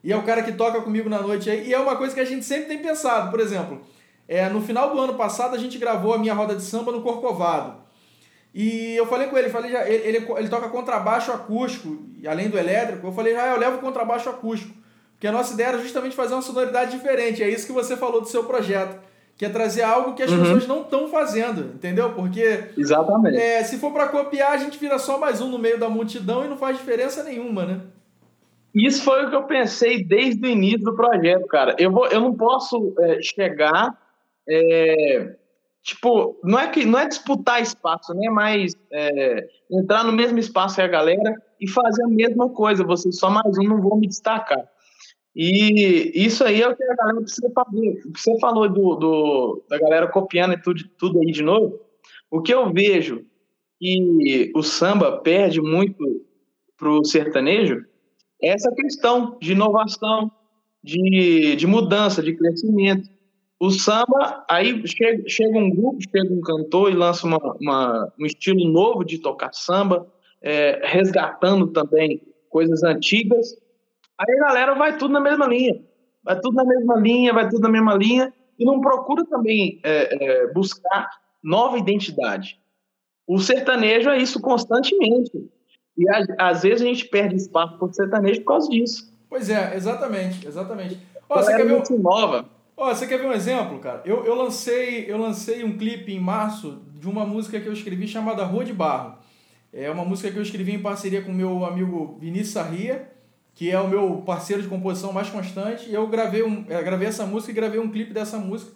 [0.02, 1.68] e é o cara que toca comigo na noite aí.
[1.68, 3.30] E é uma coisa que a gente sempre tem pensado.
[3.30, 3.80] Por exemplo,
[4.28, 7.02] é, no final do ano passado a gente gravou a minha roda de samba no
[7.02, 7.82] Corcovado.
[8.54, 12.48] E eu falei com ele, falei, já, ele, ele, ele toca contrabaixo acústico, e além
[12.48, 14.72] do elétrico, eu falei, ah, eu levo contrabaixo acústico.
[15.12, 17.42] Porque a nossa ideia era justamente fazer uma sonoridade diferente.
[17.42, 18.96] É isso que você falou do seu projeto.
[19.36, 20.40] Que é trazer algo que as uhum.
[20.40, 22.12] pessoas não estão fazendo, entendeu?
[22.12, 22.70] Porque.
[22.76, 23.36] Exatamente.
[23.36, 26.44] É, se for para copiar, a gente vira só mais um no meio da multidão
[26.44, 27.80] e não faz diferença nenhuma, né?
[28.74, 31.76] Isso foi o que eu pensei desde o início do projeto, cara.
[31.78, 33.96] Eu, vou, eu não posso é, chegar.
[34.48, 35.36] É,
[35.80, 38.28] tipo, não é que não é disputar espaço, né?
[38.28, 42.82] Mas é, entrar no mesmo espaço que a galera e fazer a mesma coisa.
[42.82, 44.68] Você só mais um, não vou me destacar.
[45.34, 48.02] E isso aí é o que a galera precisa fazer.
[48.14, 51.80] Você falou do, do, da galera copiando tudo, tudo aí de novo.
[52.30, 53.24] O que eu vejo
[53.80, 56.24] que o samba perde muito
[56.76, 57.84] pro sertanejo
[58.40, 60.30] é essa questão de inovação,
[60.82, 63.08] de, de mudança, de crescimento.
[63.58, 68.26] O samba, aí chega, chega um grupo, chega um cantor e lança uma, uma um
[68.26, 70.06] estilo novo de tocar samba,
[70.42, 72.20] é, resgatando também
[72.50, 73.56] coisas antigas
[74.18, 75.81] Aí a galera vai tudo na mesma linha.
[76.22, 78.33] Vai tudo na mesma linha, vai tudo na mesma linha.
[78.59, 81.11] E não procura também é, é, buscar
[81.42, 82.59] nova identidade.
[83.27, 85.33] O sertanejo é isso constantemente.
[85.96, 86.05] E
[86.38, 89.12] às vezes a gente perde espaço por sertanejo por causa disso.
[89.29, 90.98] Pois é, exatamente, exatamente.
[91.29, 91.98] Ó, você quer ver um...
[91.98, 92.46] nova.
[92.77, 94.03] Ó, você quer ver um exemplo, cara?
[94.05, 98.07] Eu, eu, lancei, eu lancei um clipe em março de uma música que eu escrevi
[98.07, 99.18] chamada Rua de Barro.
[99.72, 103.13] É uma música que eu escrevi em parceria com meu amigo Vinícius Sarria
[103.54, 105.88] que é o meu parceiro de composição mais constante.
[105.88, 108.72] E eu gravei, um, eu gravei essa música e gravei um clipe dessa música.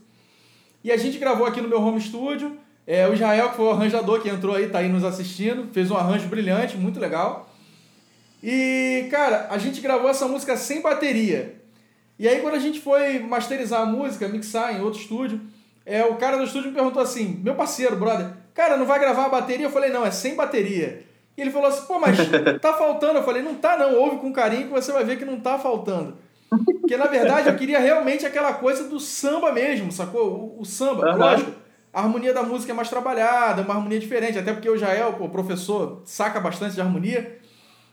[0.85, 2.57] E a gente gravou aqui no meu home studio.
[2.87, 5.91] É, o Israel, que foi o arranjador que entrou aí, tá aí nos assistindo, fez
[5.91, 7.53] um arranjo brilhante, muito legal.
[8.43, 11.61] E, cara, a gente gravou essa música sem bateria.
[12.19, 15.41] E aí, quando a gente foi masterizar a música, mixar em outro estúdio,
[15.85, 19.27] é, o cara do estúdio me perguntou assim: meu parceiro, brother, cara, não vai gravar
[19.27, 19.67] a bateria?
[19.67, 21.05] Eu falei: não, é sem bateria.
[21.39, 22.19] E ele falou assim, pô, mas
[22.61, 23.21] tá faltando.
[23.21, 25.57] Eu falei, não tá não, ouve com carinho que você vai ver que não tá
[25.57, 26.17] faltando.
[26.81, 30.57] Porque, na verdade, eu queria realmente aquela coisa do samba mesmo, sacou?
[30.59, 31.17] O, o samba, uhum.
[31.17, 31.53] lógico.
[31.95, 35.29] A harmonia da música é mais trabalhada, uma harmonia diferente, até porque o Jael, o
[35.29, 37.39] professor, saca bastante de harmonia.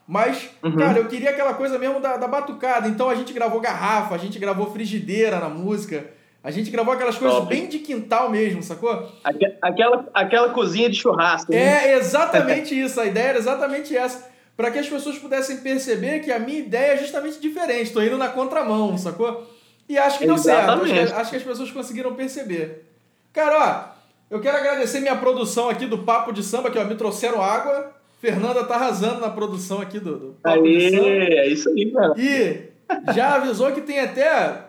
[0.08, 0.76] Mas, uhum.
[0.76, 2.88] cara, eu queria aquela coisa mesmo da, da batucada.
[2.88, 6.10] Então a gente gravou garrafa, a gente gravou frigideira na música.
[6.46, 7.50] A gente gravou aquelas coisas Top.
[7.50, 9.12] bem de quintal mesmo, sacou?
[9.60, 11.52] Aquela, aquela cozinha de churrasco.
[11.52, 11.88] Né?
[11.88, 13.02] É exatamente isso.
[13.02, 14.30] A ideia era exatamente essa.
[14.56, 17.86] Para que as pessoas pudessem perceber que a minha ideia é justamente diferente.
[17.86, 19.44] Estou indo na contramão, sacou?
[19.90, 20.90] E acho que deu exatamente.
[20.90, 21.02] certo.
[21.02, 22.86] Acho que, acho que as pessoas conseguiram perceber.
[23.34, 23.96] Cara,
[24.30, 27.42] ó, eu quero agradecer minha produção aqui do Papo de Samba, que ó, me trouxeram
[27.42, 27.92] água.
[28.22, 31.10] Fernanda tá arrasando na produção aqui do, do Papo Aê, de Samba.
[31.10, 32.14] É isso aí, cara.
[32.20, 32.70] E
[33.16, 34.65] já avisou que tem até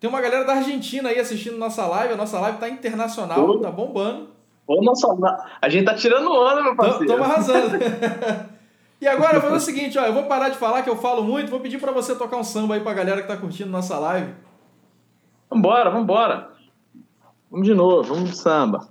[0.00, 2.14] tem uma galera da Argentina aí assistindo nossa live.
[2.14, 3.58] A nossa live tá internacional, Pô.
[3.58, 4.30] tá bombando.
[4.66, 5.06] Ô, nossa,
[5.60, 7.04] a gente tá tirando onda, meu parceiro.
[7.04, 7.76] Estamos arrasando.
[8.98, 10.06] e agora, eu vou fazer o seguinte, ó.
[10.06, 11.50] Eu vou parar de falar que eu falo muito.
[11.50, 14.32] Vou pedir para você tocar um samba aí pra galera que tá curtindo nossa live.
[15.50, 16.48] Vambora, vambora.
[17.50, 18.88] Vamos de novo, vamos de samba.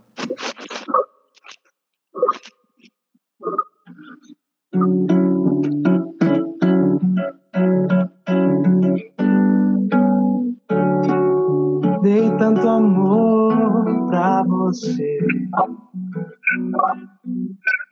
[12.49, 15.19] Tanto amor pra você,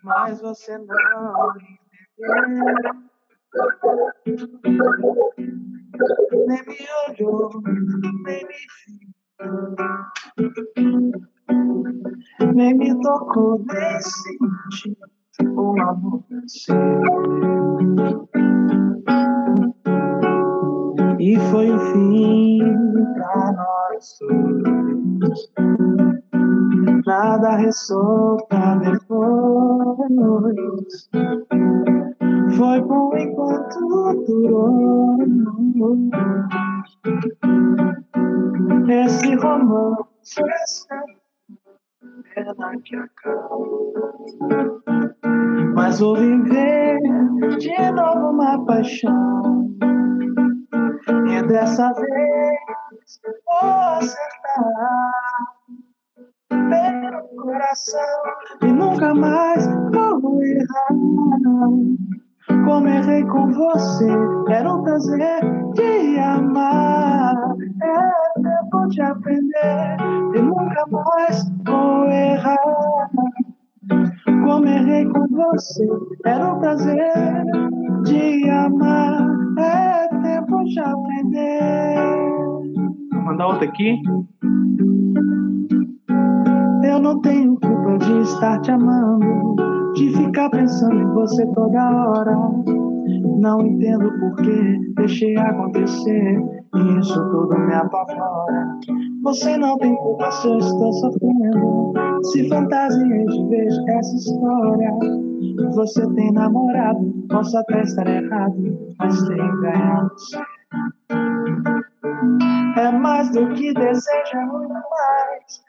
[0.04, 0.96] mas você não
[2.18, 2.94] entendeu.
[6.48, 6.76] Nem me
[7.08, 7.62] olhou,
[8.26, 8.56] nem me
[8.88, 9.14] viu,
[12.56, 14.96] nem me tocou, nem sentiu
[15.56, 16.76] o amor seu.
[21.20, 22.60] E foi o fim
[23.16, 23.77] pra nós
[27.06, 28.38] Nada ressoa
[28.82, 30.18] depois.
[32.56, 35.18] Foi bom enquanto durou.
[38.88, 40.42] Esse romance
[42.36, 43.48] é pena que acaba.
[45.76, 47.00] Mas vou viver
[47.58, 49.76] de novo uma paixão.
[51.30, 52.87] E dessa vez
[53.46, 54.68] vou acertar
[56.50, 58.02] pelo coração
[58.62, 60.88] e nunca mais vou errar.
[62.66, 64.10] Como errei com você,
[64.50, 65.40] era um prazer
[65.74, 67.34] te amar.
[67.82, 69.98] É tempo de aprender
[70.36, 73.10] e nunca mais vou errar.
[74.44, 75.88] Como errei com você,
[76.26, 77.46] era um prazer
[78.04, 79.28] de amar.
[79.60, 82.57] É tempo de aprender.
[83.28, 84.02] Mandar outra aqui.
[86.82, 89.56] Eu não tenho culpa de estar te amando,
[89.96, 92.38] de ficar pensando em você toda hora.
[93.38, 96.42] Não entendo por que deixei acontecer,
[96.74, 98.80] e isso tudo me apavora.
[99.24, 101.94] Você não tem culpa se eu estou sofrendo,
[102.32, 104.92] se fantasiei de ver essa história.
[105.76, 110.16] Você tem namorado, posso até estar errado, mas tem ganhado
[112.80, 115.68] É mais do que deseja, muito mais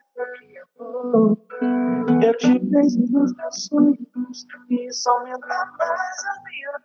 [2.25, 3.99] eu te vejo nos meus sonhos
[4.69, 6.69] e isso aumenta mais a minha.
[6.69, 6.81] Eu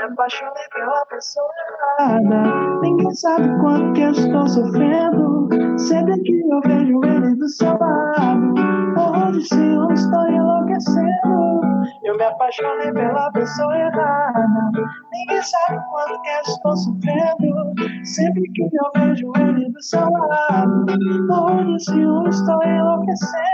[0.00, 2.80] me apaixonei pela pessoa errada.
[2.80, 5.48] Ninguém sabe quanto que eu estou sofrendo.
[5.78, 8.54] Sempre que eu vejo ele do seu lado,
[8.96, 11.60] onde se eu estou enlouquecendo.
[12.04, 14.70] Eu me apaixonei pela pessoa errada.
[15.12, 17.74] Ninguém sabe quanto que eu estou sofrendo.
[18.04, 20.86] Sempre que eu vejo ele do seu lado,
[21.30, 23.50] onde se eu estou enlouquecendo.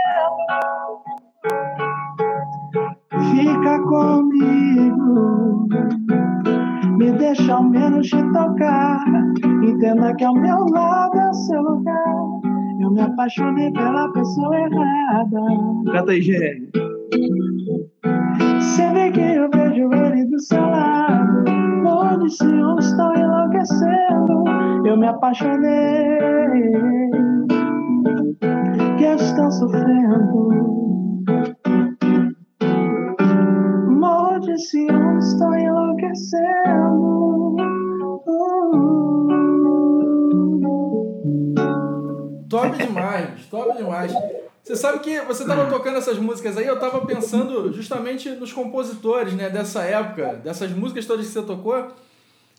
[3.31, 5.66] Fica comigo,
[7.27, 9.05] deixa ao menos te tocar.
[9.62, 12.15] Entenda que ao meu lado é o seu lugar.
[12.81, 15.41] Eu me apaixonei pela pessoa errada.
[15.91, 16.62] Canta aí, Gê.
[18.61, 21.45] Sempre que eu vejo ele do seu lado,
[21.85, 24.45] onde se eu estou enlouquecendo,
[24.87, 26.19] eu me apaixonei.
[28.99, 30.47] Que eu estou sofrendo.
[34.57, 37.06] Se eu estou enlouquecendo.
[42.49, 44.13] Top demais, top demais.
[44.63, 49.33] Você sabe que você estava tocando essas músicas aí, eu estava pensando justamente nos compositores
[49.33, 51.93] né, dessa época, dessas músicas todas que você tocou.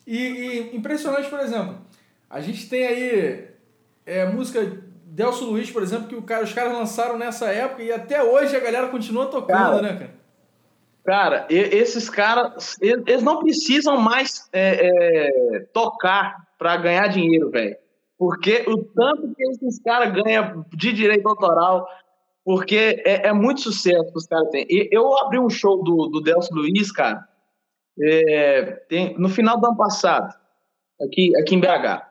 [0.06, 1.76] E, e impressionante, por exemplo,
[2.30, 3.48] a gente tem aí
[4.06, 7.92] é, música Delcio Luiz, por exemplo, que o cara, os caras lançaram nessa época e
[7.92, 10.18] até hoje a galera continua tocando, Cara, né, cara?
[11.04, 17.78] Cara, esses caras, eles não precisam mais é, é, tocar pra ganhar dinheiro, velho.
[18.18, 21.88] Porque o tanto que esses caras ganham de direito autoral,
[22.44, 24.66] porque é, é muito sucesso que os caras têm.
[24.70, 27.28] E eu abri um show do, do Delcio Luiz, cara,
[28.02, 30.34] é, tem- no final do ano passado,
[31.02, 32.08] aqui, aqui em BH.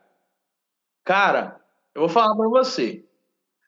[1.03, 1.59] Cara,
[1.93, 3.03] eu vou falar pra você.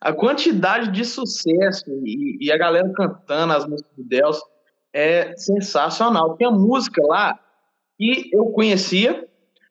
[0.02, 4.44] A quantidade de sucesso e, e a galera cantando as músicas do Delcio
[4.94, 6.38] é sensacional.
[6.38, 7.38] Tinha música lá
[7.98, 9.29] que eu conhecia,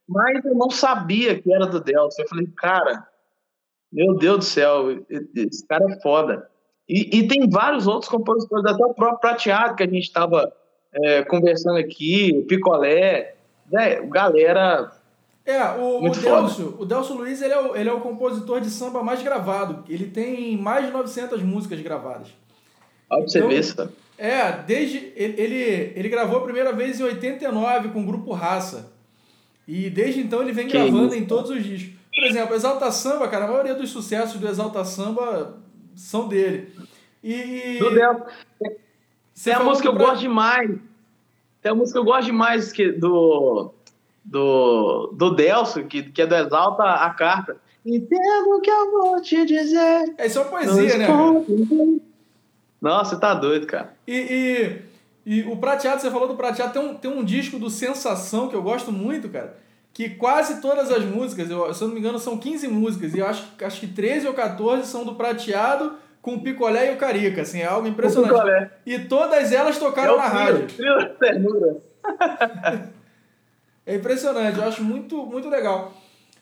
[0.09, 2.25] mas eu não sabia que era do Delcio.
[2.25, 3.07] Eu falei, cara,
[3.93, 6.49] meu Deus do céu, esse cara é foda.
[6.89, 10.51] E, e tem vários outros compositores, até o próprio Prateado, que a gente estava
[11.29, 13.35] conversando aqui, o Picolé,
[13.71, 14.91] né, galera
[15.45, 16.11] É, o, o.
[16.11, 19.85] Delcio, o Delcio Luiz ele é o, ele é o compositor de samba mais gravado.
[19.89, 22.29] Ele tem mais de 900 músicas gravadas.
[23.11, 23.49] Olha pra você Então-
[23.87, 23.93] ver?
[24.17, 25.13] É, desde.
[25.15, 28.91] Ele, ele, ele gravou a primeira vez em 89 com o grupo Raça.
[29.69, 31.95] E desde então ele vem Que gravando isso, em todos os discos.
[32.15, 35.59] Por exemplo, Exalta Samba, cara, a maioria dos sucessos do Exalta Samba
[35.95, 36.73] são dele.
[37.23, 37.79] E.
[39.35, 40.71] Você Tem a música que eu pra- gosto demais.
[41.61, 43.71] Tem a música que eu gosto demais que, do,
[44.25, 47.57] do, do Delcio, que, que é do Exalta a Carta.
[47.85, 50.15] Entendo o que eu vou te dizer.
[50.17, 51.07] É, não poesia, né?
[52.81, 53.95] Nossa, você tá doido, cara.
[54.07, 54.88] E, e,
[55.31, 58.57] e o Prateado, você falou do Prateado, tem um, tem um disco do Sensação que
[58.57, 59.57] eu gosto muito, cara.
[59.93, 63.15] Que quase todas as músicas, eu, se eu não me engano, são 15 músicas.
[63.15, 66.95] E eu acho, acho que 13 ou 14 são do Prateado com o Picolé e
[66.95, 67.43] o Carica.
[67.43, 68.71] Assim, é algo impressionante.
[68.87, 70.67] E todas elas É tocaram o na trio, rádio.
[70.69, 71.77] trio da ternura.
[73.87, 75.95] É impressionante, eu acho muito, muito legal.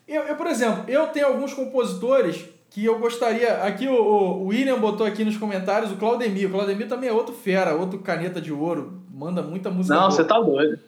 [0.09, 3.63] Eu, eu, por exemplo, eu tenho alguns compositores que eu gostaria.
[3.63, 6.49] Aqui o, o William botou aqui nos comentários o Claudemir.
[6.49, 9.01] O Claudemir também é outro fera, outro caneta de ouro.
[9.13, 9.95] Manda muita música.
[9.95, 10.11] Não, boa.
[10.11, 10.79] você tá doido.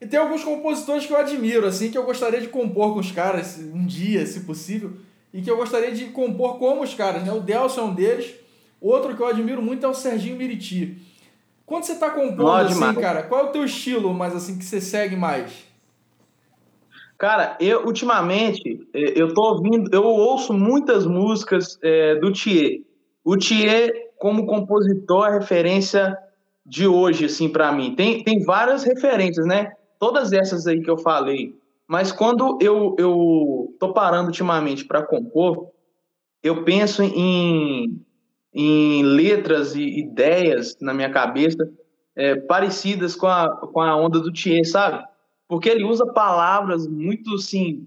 [0.00, 3.10] E tem alguns compositores que eu admiro, assim, que eu gostaria de compor com os
[3.10, 4.92] caras um dia, se possível,
[5.32, 7.32] e que eu gostaria de compor como os caras, né?
[7.32, 8.34] O Delcio é um deles.
[8.78, 10.98] Outro que eu admiro muito é o Serginho Miriti.
[11.64, 12.98] Quando você tá compondo, Ó, assim, demais.
[12.98, 15.65] cara, qual é o teu estilo, mais assim, que você segue mais?
[17.18, 22.82] Cara, eu ultimamente eh, eu tô ouvindo, eu ouço muitas músicas eh, do Thier.
[23.24, 26.16] O Thier, como compositor, é referência
[26.64, 27.94] de hoje, assim, para mim.
[27.94, 29.72] Tem, tem várias referências, né?
[29.98, 31.58] Todas essas aí que eu falei
[31.88, 35.70] Mas quando eu, eu tô parando ultimamente para compor,
[36.42, 38.04] eu penso em,
[38.52, 41.68] em letras e ideias na minha cabeça
[42.14, 45.04] é, parecidas com a, com a onda do Thier, sabe?
[45.48, 47.86] Porque ele usa palavras muito, assim,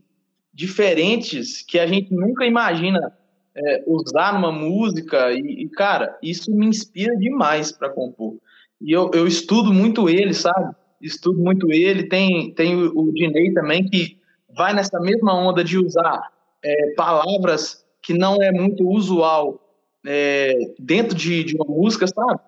[0.53, 3.14] diferentes que a gente nunca imagina
[3.55, 5.32] é, usar numa música.
[5.34, 8.36] E, e, cara, isso me inspira demais para compor.
[8.82, 10.74] E eu, eu estudo muito ele, sabe?
[11.01, 12.03] Estudo muito ele.
[12.03, 14.18] Tem, tem o, Dinei também, que
[14.55, 16.32] vai nessa mesma onda de usar
[16.64, 19.60] é, palavras que não é muito usual
[20.05, 22.39] é, dentro de, de uma música, sabe?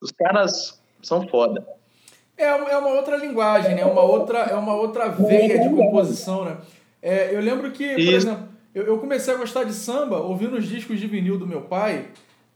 [0.00, 1.66] Os caras são foda.
[2.36, 3.82] É, é uma outra linguagem, né?
[3.82, 6.56] É uma outra, é uma outra veia de composição, né?
[7.00, 8.28] É, eu lembro que, por Isso.
[8.28, 11.62] exemplo, eu, eu, comecei a gostar de samba ouvindo os discos de vinil do meu
[11.62, 12.06] pai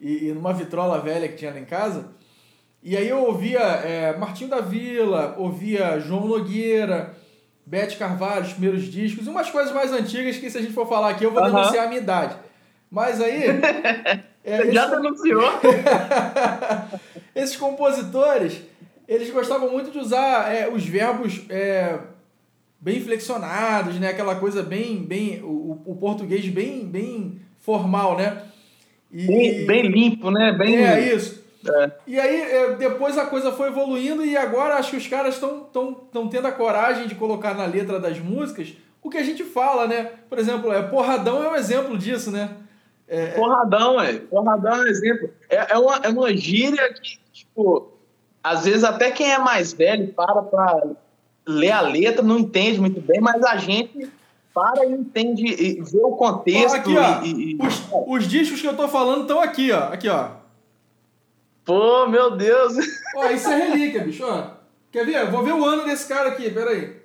[0.01, 2.09] e, e numa vitrola velha que tinha lá em casa.
[2.83, 7.15] E aí eu ouvia é, Martinho da Vila, ouvia João Nogueira,
[7.67, 10.89] Bete Carvalho, os primeiros discos, e umas coisas mais antigas que se a gente for
[10.89, 11.53] falar aqui eu vou uhum.
[11.53, 12.37] denunciar a minha idade.
[12.91, 13.45] Mas aí.
[14.49, 15.43] É, Já denunciou?
[17.35, 18.63] esses compositores,
[19.09, 21.99] eles gostavam muito de usar é, os verbos é,
[22.81, 24.09] bem flexionados, né?
[24.09, 28.43] Aquela coisa bem, bem o, o português bem, bem formal, né?
[29.13, 30.53] E, bem, bem limpo, né?
[30.53, 30.77] Bem...
[30.77, 31.45] É isso.
[31.69, 31.91] É.
[32.07, 36.29] E aí, é, depois a coisa foi evoluindo e agora acho que os caras estão
[36.31, 40.11] tendo a coragem de colocar na letra das músicas o que a gente fala, né?
[40.29, 42.51] Por exemplo, é, Porradão é um exemplo disso, né?
[43.09, 44.15] É, é, porradão, é.
[44.15, 45.31] Porradão é um exemplo.
[45.49, 47.93] É, é, uma, é uma gíria que, tipo,
[48.47, 50.83] às vezes até quem é mais velho para pra
[51.45, 54.09] ler a letra, não entende muito bem, mas a gente
[54.55, 56.75] para e entende, e vê o contexto.
[56.75, 57.59] Ó, aqui, ó, e, e...
[57.61, 59.93] Os, os discos que eu tô falando estão aqui, ó.
[59.93, 60.31] Aqui, ó.
[61.65, 62.75] Pô, meu Deus.
[63.17, 64.53] Ó, isso é relíquia, bicho, ó.
[64.93, 65.17] Quer ver?
[65.17, 67.03] Eu vou ver o ano desse cara aqui, peraí.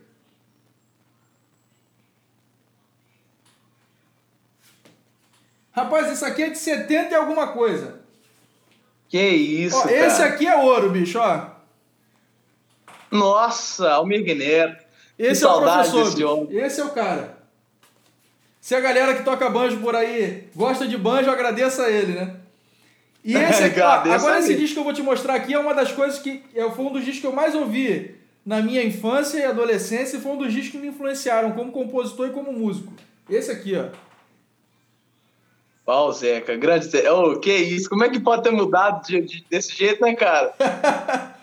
[5.72, 8.01] Rapaz, isso aqui é de 70 e alguma coisa.
[9.12, 11.48] Que isso, ó, Esse aqui é ouro, bicho, ó.
[13.12, 14.86] Nossa, Almir Neto.
[15.20, 16.48] Esse é o professor.
[16.50, 17.38] Esse é o cara.
[18.62, 22.38] Se a galera que toca banjo por aí gosta de banjo, agradeça a ele, né?
[23.22, 25.92] E esse aqui, agora esse disco que eu vou te mostrar aqui é uma das
[25.92, 29.44] coisas que é, foi um dos discos que eu mais ouvi na minha infância e
[29.44, 32.94] adolescência e foi um dos discos que me influenciaram como compositor e como músico.
[33.30, 33.90] Esse aqui, ó.
[35.86, 37.14] Pau, Zeca, grande Zeca.
[37.14, 37.90] Oh, que isso?
[37.90, 40.54] Como é que pode ter mudado de, de, desse jeito, né, cara?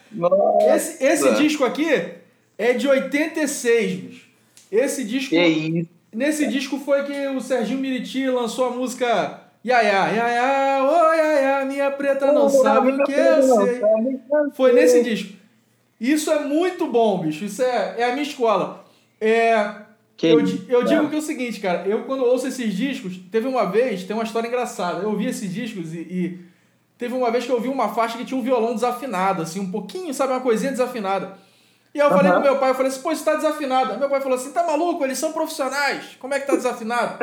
[0.74, 1.88] esse, esse disco aqui
[2.56, 4.28] é de 86, bicho.
[4.70, 5.30] Esse disco.
[5.30, 5.90] Que isso?
[6.12, 11.90] Nesse disco foi que o Serginho Miriti lançou a música Yaya, Yaya, oh Yaya, minha
[11.90, 13.80] preta não oh, sabe o que eu sei.
[14.54, 15.34] Foi nesse disco.
[16.00, 17.44] Isso é muito bom, bicho.
[17.44, 18.84] Isso é, é a minha escola.
[19.20, 19.74] É,
[20.18, 23.46] que eu, eu digo que é o seguinte, cara, eu quando ouço esses discos, teve
[23.46, 26.40] uma vez, tem uma história engraçada, eu ouvi esses discos e, e,
[26.98, 29.70] teve uma vez que eu ouvi uma faixa que tinha um violão desafinado, assim, um
[29.70, 31.38] pouquinho, sabe, uma coisinha desafinada.
[31.94, 32.16] E eu uhum.
[32.16, 33.92] falei pro meu pai, eu falei assim, pô, isso tá desafinado.
[33.92, 35.04] Aí meu pai falou assim, tá maluco?
[35.04, 37.22] Eles são profissionais, como é que tá desafinado?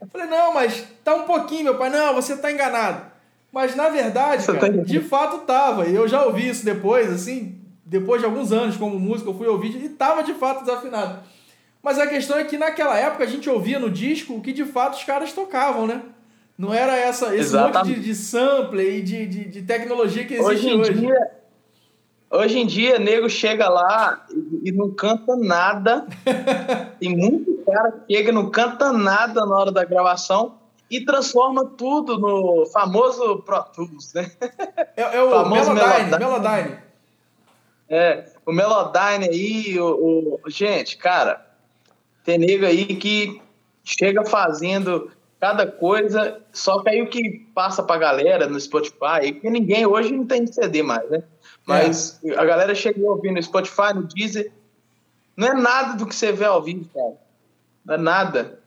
[0.00, 3.04] eu falei, não, mas tá um pouquinho, meu pai, não, você tá enganado.
[3.52, 7.60] Mas na verdade, cara, tá de fato tava, e eu já ouvi isso depois, assim,
[7.84, 11.33] depois de alguns anos como músico, eu fui ouvir e tava de fato desafinado.
[11.84, 14.64] Mas a questão é que naquela época a gente ouvia no disco o que de
[14.64, 16.00] fato os caras tocavam, né?
[16.56, 17.88] Não era essa, esse Exatamente.
[17.88, 20.92] monte de, de sample e de, de, de, tecnologia que existe hoje.
[20.92, 21.30] Em Dia,
[22.30, 26.06] hoje em dia, nego chega lá e, e não canta nada.
[26.98, 30.54] Tem muito cara que chega e não canta nada na hora da gravação
[30.90, 34.30] e transforma tudo no famoso Pro Tools, né?
[34.96, 36.18] É, é o famoso Melodyne, Melodyne.
[36.18, 36.78] Melodyne.
[37.90, 40.50] É, o Melodyne aí, o, o...
[40.50, 41.53] gente, cara,
[42.24, 43.40] tem nego aí que
[43.84, 49.50] chega fazendo cada coisa, só que aí o que passa pra galera no Spotify, porque
[49.50, 51.22] ninguém hoje não tem CD mais, né?
[51.66, 52.34] Mas é.
[52.34, 54.50] a galera chega ouvindo no Spotify, no Deezer,
[55.36, 57.14] não é nada do que você vê ao vivo, cara.
[57.84, 58.58] Não é nada.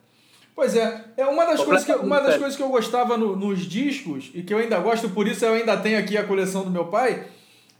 [0.54, 3.60] Pois é, é uma das, coisas que, uma das coisas que eu gostava no, nos
[3.60, 6.70] discos, e que eu ainda gosto, por isso eu ainda tenho aqui a coleção do
[6.70, 7.26] meu pai,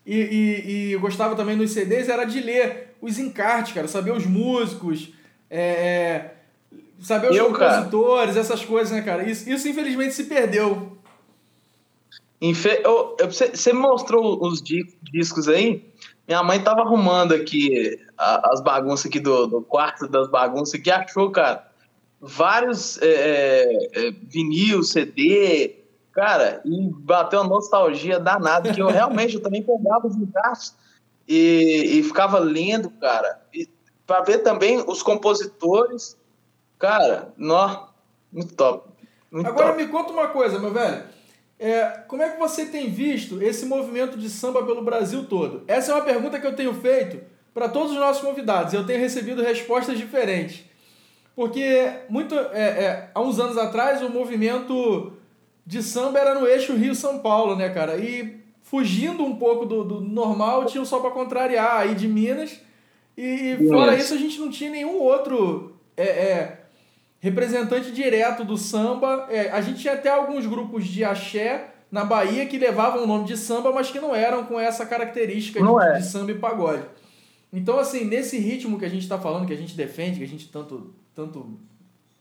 [0.04, 4.26] e, e, e gostava também nos CDs, era de ler os encartes, cara, saber os
[4.26, 5.12] músicos,
[5.50, 6.34] é, é,
[7.00, 9.28] saber os eu, compositores, cara, essas coisas, né, cara?
[9.28, 10.96] Isso, isso infelizmente se perdeu.
[12.40, 12.82] Infe...
[13.52, 15.84] Você mostrou os discos aí?
[16.26, 21.30] Minha mãe tava arrumando aqui as bagunças aqui do, do quarto das bagunças que achou,
[21.30, 21.66] cara,
[22.20, 25.76] vários é, é, é vinil, CD,
[26.12, 30.76] cara, e bateu uma nostalgia danada, que eu realmente eu também pegava os encartes
[31.26, 33.40] e, e ficava lendo, cara.
[33.52, 33.68] E
[34.08, 36.16] para ver também os compositores.
[36.78, 37.88] Cara, nó,
[38.32, 38.88] muito top.
[39.30, 39.82] Muito Agora top.
[39.82, 41.04] me conta uma coisa, meu velho.
[41.58, 45.62] É, como é que você tem visto esse movimento de samba pelo Brasil todo?
[45.68, 47.20] Essa é uma pergunta que eu tenho feito
[47.52, 48.72] para todos os nossos convidados.
[48.72, 50.64] Eu tenho recebido respostas diferentes.
[51.36, 55.12] Porque muito, é, é, há uns anos atrás o movimento
[55.66, 57.98] de samba era no eixo Rio-São Paulo, né, cara?
[57.98, 62.67] E fugindo um pouco do, do normal, tinha só para contrariar aí de Minas.
[63.20, 66.60] E fora isso, a gente não tinha nenhum outro é, é,
[67.18, 69.26] representante direto do samba.
[69.28, 73.24] É, a gente tinha até alguns grupos de axé na Bahia que levavam o nome
[73.24, 75.98] de samba, mas que não eram com essa característica de, é.
[75.98, 76.84] de, samba e pagode.
[77.52, 80.28] Então, assim, nesse ritmo que a gente está falando, que a gente defende, que a
[80.28, 81.58] gente tanto, tanto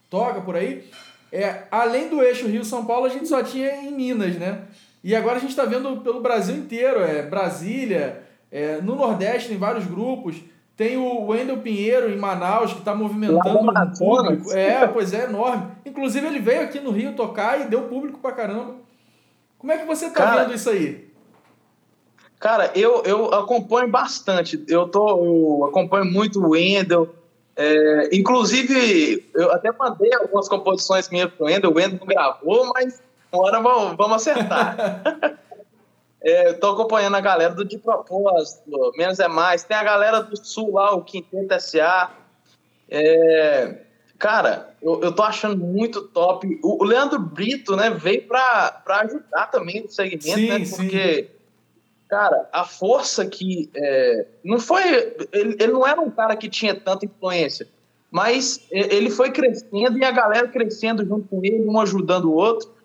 [0.10, 0.84] toca por aí,
[1.32, 4.64] é, além do eixo Rio-São Paulo, a gente só tinha em Minas, né?
[5.04, 9.58] E agora a gente está vendo pelo Brasil inteiro, é Brasília, é, no Nordeste tem
[9.58, 10.38] vários grupos.
[10.78, 14.54] Tem o Wendel Pinheiro em Manaus, que está movimentando o público.
[14.54, 15.72] É, pois é, enorme.
[15.84, 18.76] Inclusive, ele veio aqui no Rio tocar e deu público pra caramba.
[19.58, 21.12] Como é que você tá cara, vendo isso aí?
[22.40, 24.64] Cara, eu, eu acompanho bastante.
[24.68, 27.10] Eu, tô, eu acompanho muito o Wendel.
[27.56, 31.72] É, inclusive, eu até mandei algumas composições minhas pro Wendel.
[31.72, 33.02] O Wendel não gravou, mas
[33.32, 35.02] uma hora vamos, vamos acertar.
[36.28, 39.64] É, tô acompanhando a galera do De Propósito, Menos é Mais.
[39.64, 42.12] Tem a galera do Sul lá, o Quinteto SA.
[42.90, 43.78] É,
[44.20, 46.60] cara, eu, eu tô achando muito top.
[46.62, 50.66] O, o Leandro Brito, né, veio pra, pra ajudar também no segmento, sim, né?
[50.70, 51.30] Porque, sim.
[52.10, 53.70] cara, a força que.
[53.74, 54.84] É, não foi.
[55.32, 57.70] Ele, ele não era um cara que tinha tanta influência,
[58.12, 62.76] mas ele foi crescendo e a galera crescendo junto com ele, um ajudando o outro.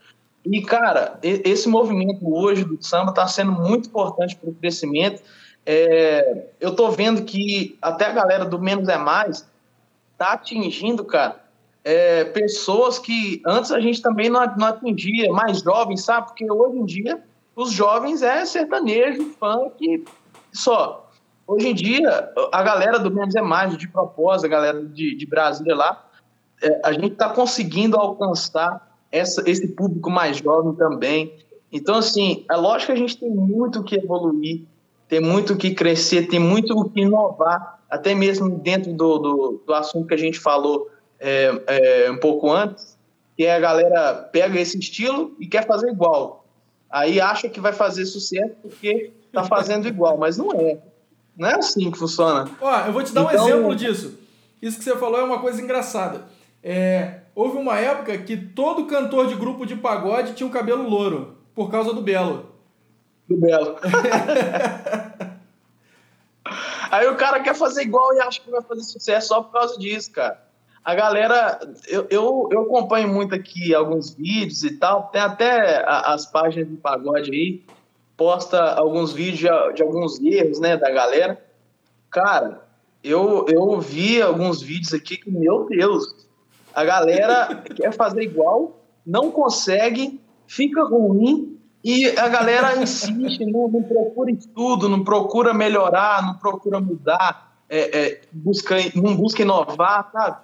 [0.44, 5.22] E, cara, esse movimento hoje do samba está sendo muito importante para o crescimento.
[5.64, 9.48] É, eu estou vendo que até a galera do Menos é Mais
[10.12, 11.40] está atingindo, cara,
[11.84, 16.28] é, pessoas que antes a gente também não, não atingia, mais jovens, sabe?
[16.28, 17.22] Porque hoje em dia
[17.54, 20.04] os jovens é sertanejo, funk,
[20.52, 21.10] só.
[21.46, 25.26] Hoje em dia, a galera do Menos é Mais, de propósito, a galera de, de
[25.26, 26.04] Brasília lá,
[26.62, 31.36] é, a gente está conseguindo alcançar essa, esse público mais jovem também.
[31.70, 34.62] Então, assim, é lógico que a gente tem muito que evoluir,
[35.08, 39.74] tem muito que crescer, tem muito o que inovar, até mesmo dentro do, do, do
[39.74, 40.90] assunto que a gente falou
[41.20, 42.96] é, é, um pouco antes,
[43.36, 46.44] que é a galera pega esse estilo e quer fazer igual.
[46.90, 50.78] Aí acha que vai fazer sucesso porque está fazendo igual, mas não é.
[51.36, 52.50] Não é assim que funciona.
[52.60, 54.18] Ó, eu vou te dar então, um exemplo disso.
[54.60, 56.26] Isso que você falou é uma coisa engraçada.
[56.62, 61.36] É, houve uma época que todo cantor de grupo de pagode tinha um cabelo louro,
[61.54, 62.46] por causa do Belo.
[63.28, 63.76] Do Belo.
[66.90, 69.78] Aí o cara quer fazer igual e acha que vai fazer sucesso só por causa
[69.78, 70.42] disso, cara.
[70.84, 76.26] A galera, eu, eu, eu acompanho muito aqui alguns vídeos e tal, tem até as
[76.26, 77.64] páginas de pagode aí,
[78.16, 81.42] posta alguns vídeos de, de alguns erros, né, da galera.
[82.10, 82.62] Cara,
[83.02, 86.14] eu, eu vi alguns vídeos aqui que, meu Deus,
[86.74, 93.82] a galera quer fazer igual, não consegue, fica ruim e a galera insiste, não, não
[93.82, 100.36] procura estudo, não procura melhorar, não procura mudar, é, é, busca, não busca inovar, sabe?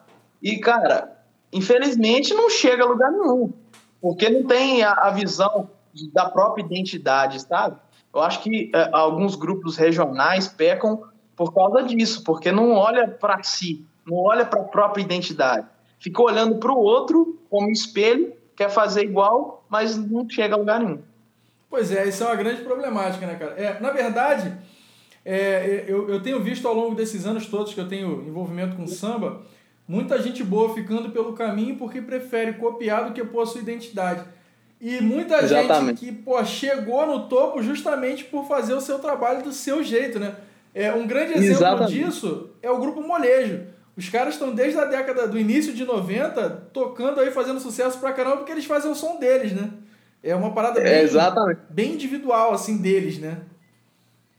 [0.42, 1.16] E, cara,
[1.52, 3.52] infelizmente não chega a lugar nenhum,
[4.00, 5.70] porque não tem a, a visão
[6.12, 7.76] da própria identidade, sabe?
[8.12, 11.02] Eu acho que é, alguns grupos regionais pecam
[11.36, 15.66] por causa disso, porque não olha para si, não olha para a própria identidade
[15.98, 20.80] fica olhando para o outro como espelho, quer fazer igual, mas não chega a lugar
[20.80, 20.98] nenhum.
[21.70, 23.52] Pois é, isso é uma grande problemática, né, cara?
[23.52, 24.52] É, na verdade,
[25.24, 28.86] é, eu, eu tenho visto ao longo desses anos todos que eu tenho envolvimento com
[28.86, 29.42] samba,
[29.86, 34.24] muita gente boa ficando pelo caminho porque prefere copiar do que pôr a sua identidade.
[34.80, 36.00] E muita Exatamente.
[36.00, 40.18] gente que pô, chegou no topo justamente por fazer o seu trabalho do seu jeito,
[40.18, 40.36] né?
[40.74, 41.92] É, um grande exemplo Exatamente.
[41.92, 43.66] disso é o grupo Molejo.
[43.98, 48.12] Os caras estão desde a década do início de 90 tocando aí, fazendo sucesso pra
[48.12, 49.72] caramba, porque eles fazem o som deles, né?
[50.22, 53.40] É uma parada bem, é, bem individual, assim, deles, né?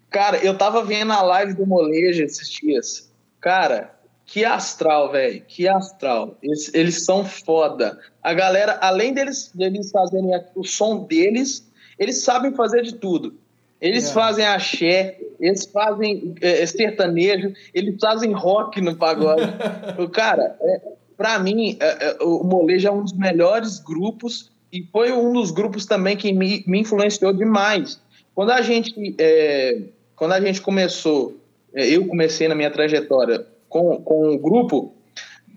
[0.10, 3.12] Cara, eu tava vendo a live do Molejo esses dias.
[3.42, 3.94] Cara,
[4.26, 5.44] que astral, velho.
[5.46, 6.38] Que astral.
[6.42, 8.00] Eles, eles são foda.
[8.24, 13.38] A galera, além deles, deles fazerem o som deles, eles sabem fazer de tudo.
[13.82, 14.14] Eles é.
[14.14, 19.44] fazem axé, eles fazem é, sertanejo, eles fazem rock no pagode.
[20.12, 20.82] cara, é,
[21.16, 25.52] para mim, é, é, o Molejo é um dos melhores grupos e foi um dos
[25.52, 28.02] grupos também que me, me influenciou demais.
[28.36, 29.82] Quando a gente, é,
[30.16, 31.38] quando a gente começou,
[31.74, 34.94] é, eu comecei na minha trajetória com, com o grupo,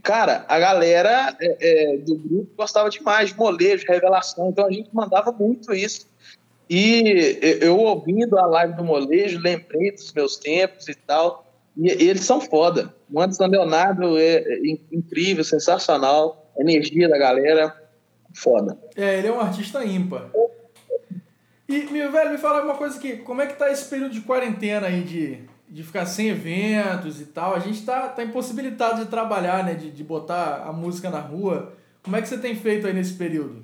[0.03, 4.91] cara, a galera é, é, do grupo gostava demais de molejo, revelação, então a gente
[4.93, 6.09] mandava muito isso.
[6.75, 11.45] E eu ouvindo a live do molejo, lembrei dos meus tempos e tal.
[11.77, 12.95] E, eles são foda.
[13.13, 14.59] O Anderson Leonardo é, é
[14.91, 16.51] incrível, sensacional.
[16.57, 17.77] A energia da galera,
[18.35, 18.79] foda.
[18.97, 20.31] É, ele é um artista ímpar.
[21.69, 23.19] E, meu velho, me fala uma coisa aqui.
[23.19, 27.27] Como é que tá esse período de quarentena aí, de, de ficar sem eventos e
[27.27, 27.55] tal?
[27.55, 29.75] A gente tá, tá impossibilitado de trabalhar, né?
[29.75, 31.75] De, de botar a música na rua.
[32.03, 33.63] Como é que você tem feito aí nesse período?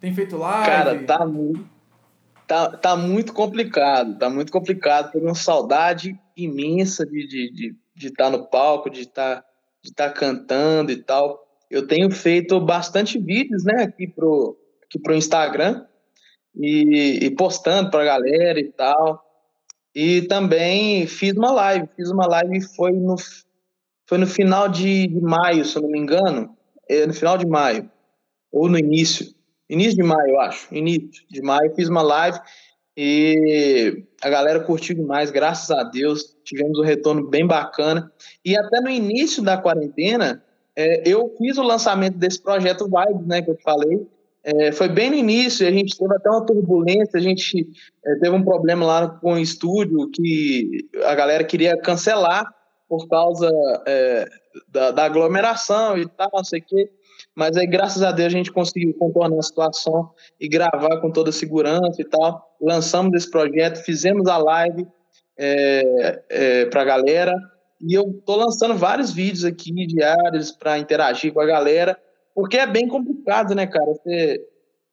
[0.00, 0.66] Tem feito live?
[0.66, 1.73] Cara, tá muito,
[2.46, 4.18] tá, tá muito complicado.
[4.18, 5.12] Tá muito complicado.
[5.12, 9.46] Tenho uma saudade imensa de estar de, de, de tá no palco, de estar tá,
[9.82, 11.42] de tá cantando e tal.
[11.70, 13.82] Eu tenho feito bastante vídeos, né?
[13.82, 15.84] Aqui pro, aqui pro Instagram
[16.54, 19.22] e, e postando para a galera e tal.
[19.94, 23.16] E também fiz uma live, fiz uma live foi no
[24.06, 26.54] foi no final de, de maio, se eu não me engano,
[26.88, 27.90] é, no final de maio
[28.52, 29.34] ou no início,
[29.68, 32.38] início de maio, eu acho, início de maio, fiz uma live
[32.96, 38.12] e a galera curtiu demais, graças a Deus, tivemos um retorno bem bacana.
[38.44, 40.44] E até no início da quarentena,
[40.76, 44.06] é, eu fiz o lançamento desse projeto Vibe, né, que eu falei,
[44.44, 47.66] é, foi bem no início, a gente teve até uma turbulência, a gente
[48.04, 52.46] é, teve um problema lá com o estúdio que a galera queria cancelar
[52.86, 53.50] por causa
[53.86, 54.28] é,
[54.68, 56.90] da, da, aglomeração e tal, não sei o quê.
[57.34, 60.10] Mas aí, graças a Deus, a gente conseguiu contornar a situação
[60.40, 62.56] e gravar com toda segurança e tal.
[62.60, 64.86] Lançamos esse projeto, fizemos a live
[65.36, 67.34] é, é, para a galera.
[67.80, 71.98] E eu tô lançando vários vídeos aqui diários para interagir com a galera.
[72.34, 73.92] Porque é bem complicado, né, cara?
[73.92, 74.40] Você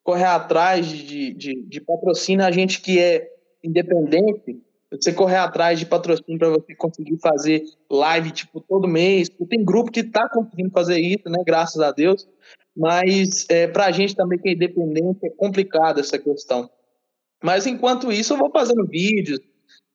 [0.04, 3.30] correr atrás de, de, de patrocínio, a gente que é
[3.64, 4.60] independente,
[4.92, 9.30] você correr atrás de patrocínio para você conseguir fazer live, tipo, todo mês.
[9.50, 12.28] Tem grupo que tá conseguindo fazer isso, né, graças a Deus.
[12.76, 16.70] Mas é, para a gente também que é independente, é complicado essa questão.
[17.44, 19.40] Mas enquanto isso, eu vou fazendo vídeos,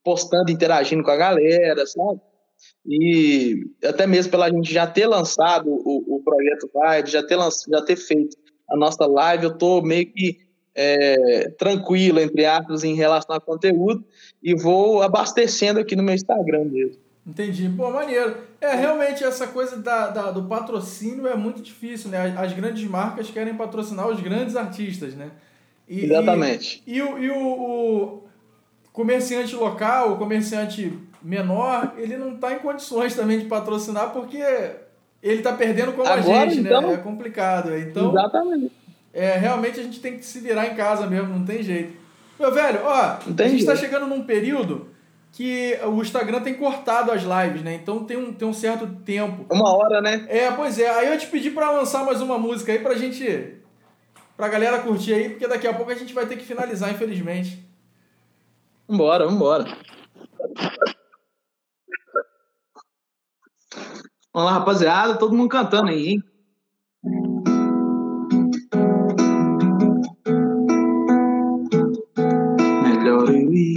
[0.03, 2.21] postando, interagindo com a galera, sabe?
[2.85, 7.37] E até mesmo pela gente já ter lançado o, o projeto Vibe, já ter,
[7.69, 8.35] já ter feito
[8.69, 10.46] a nossa live, eu estou meio que
[10.79, 14.05] é, tranquilo, entre aspas, em relação ao conteúdo
[14.43, 16.97] e vou abastecendo aqui no meu Instagram mesmo.
[17.25, 17.67] Entendi.
[17.75, 18.37] Pô, maneiro.
[18.61, 22.33] É, realmente essa coisa da, da, do patrocínio é muito difícil, né?
[22.37, 25.31] As, grandes marcas querem patrocinar os grandes artistas, né?
[25.89, 26.81] E, Exatamente.
[26.85, 28.23] E, e, o, e o, o
[28.93, 34.41] comerciante local, o comerciante menor, ele não está em condições também de patrocinar porque
[35.21, 36.69] ele está perdendo como Agora, a gente, né?
[36.69, 36.93] então, né?
[36.93, 37.75] É complicado.
[37.75, 38.71] Então, exatamente.
[39.17, 41.97] É, realmente a gente tem que se virar em casa mesmo, não tem jeito.
[42.39, 44.91] Meu velho, ó, a gente está chegando num período
[45.31, 47.73] que o Instagram tem cortado as lives, né?
[47.73, 49.43] Então tem um, tem um certo tempo.
[49.51, 50.27] Uma hora, né?
[50.29, 50.87] É, pois é.
[50.87, 53.55] Aí eu te pedi para lançar mais uma música aí pra gente.
[54.35, 57.67] pra galera curtir aí, porque daqui a pouco a gente vai ter que finalizar, infelizmente.
[58.87, 59.65] Vambora, vambora.
[64.31, 66.23] Vamos lá, rapaziada, todo mundo cantando aí, hein?
[73.25, 73.75] Ir,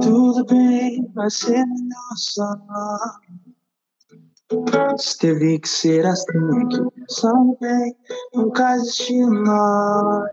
[0.00, 3.20] tudo bem, vai ser melhor só nós.
[5.18, 7.96] Teve que ser assim, que pensando bem,
[8.34, 10.30] nunca existiu nós.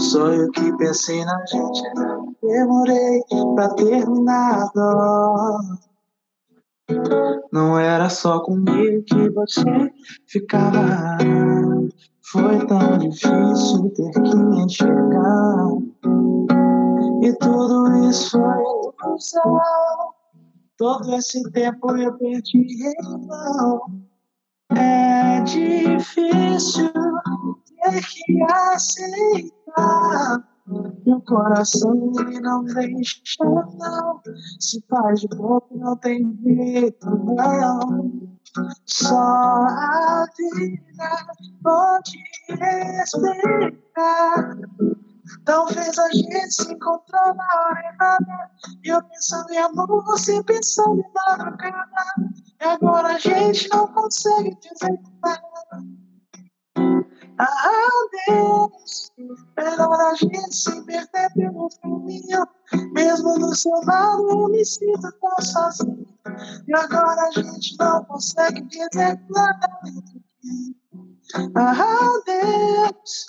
[0.00, 1.82] Só eu que pensei na gente,
[2.42, 3.20] demorei
[3.54, 5.94] pra terminar nós.
[7.52, 9.64] Não era só comigo que você
[10.26, 11.16] ficava.
[12.26, 15.68] Foi tão difícil ter que enxergar.
[17.22, 19.60] E tudo isso foi ilusão.
[20.76, 22.66] Todo esse tempo eu perdi
[23.26, 23.80] vão.
[24.76, 26.92] É difícil
[27.82, 31.94] ter que aceitar meu coração
[32.42, 34.20] não deixa, não.
[34.58, 38.38] Se faz de boca, não tem jeito, não.
[38.86, 41.26] Só a vida
[41.62, 42.18] pode
[43.02, 44.56] explicar.
[45.44, 48.50] Talvez a gente se encontrou na hora errada.
[48.84, 51.90] Eu pensando em amor, você pensando em madrugada.
[52.60, 56.03] E agora a gente não consegue dizer nada.
[57.38, 59.12] Adeus,
[59.56, 62.46] melhor a gente se perder pelo caminho.
[62.92, 66.06] Mesmo do seu lado eu me sinto tão sozinho.
[66.66, 69.68] E agora a gente não consegue dizer nada.
[71.54, 73.26] Adeus,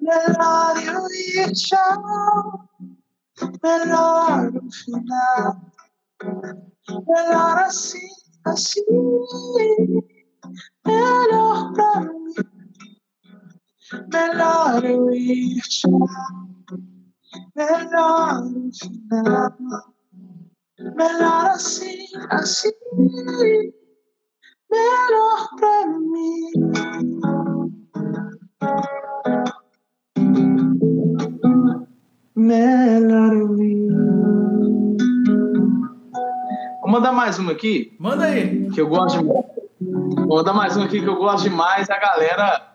[0.00, 2.68] melhor eu ir tchau.
[3.62, 5.72] Melhor no final.
[7.06, 8.08] Melhor assim,
[8.44, 8.84] assim.
[10.86, 12.53] Melhor pra mim.
[13.92, 15.98] Melhor eu ir tchau.
[17.54, 19.54] Melhor no final.
[20.78, 22.70] Melhor assim, assim.
[24.70, 26.50] Melhor pra mim.
[32.36, 33.88] Melhor eu ir.
[36.80, 38.70] Vou mandar mais uma aqui, Manda aí.
[38.70, 39.44] que eu gosto demais.
[39.80, 41.88] Vou mandar mais uma aqui que eu gosto demais.
[41.90, 42.73] A galera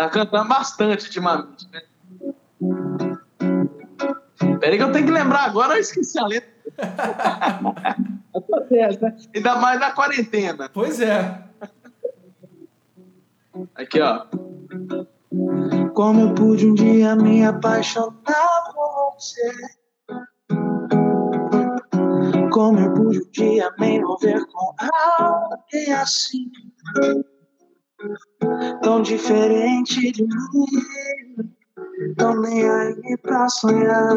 [0.00, 1.82] tá cantando bastante ultimamente, né?
[4.60, 6.50] Peraí que eu tenho que lembrar agora, eu esqueci a letra.
[8.34, 9.16] Acontece, né?
[9.34, 10.70] Ainda mais na quarentena.
[10.72, 11.44] Pois é.
[13.74, 14.26] Aqui, ó.
[15.94, 19.52] Como eu pude um dia me apaixonar por você.
[22.50, 24.74] Como eu pude um dia me envolver com
[25.18, 26.50] alguém assim.
[28.82, 31.54] Tão diferente de mim.
[32.16, 34.16] Tão nem aí pra sonhar.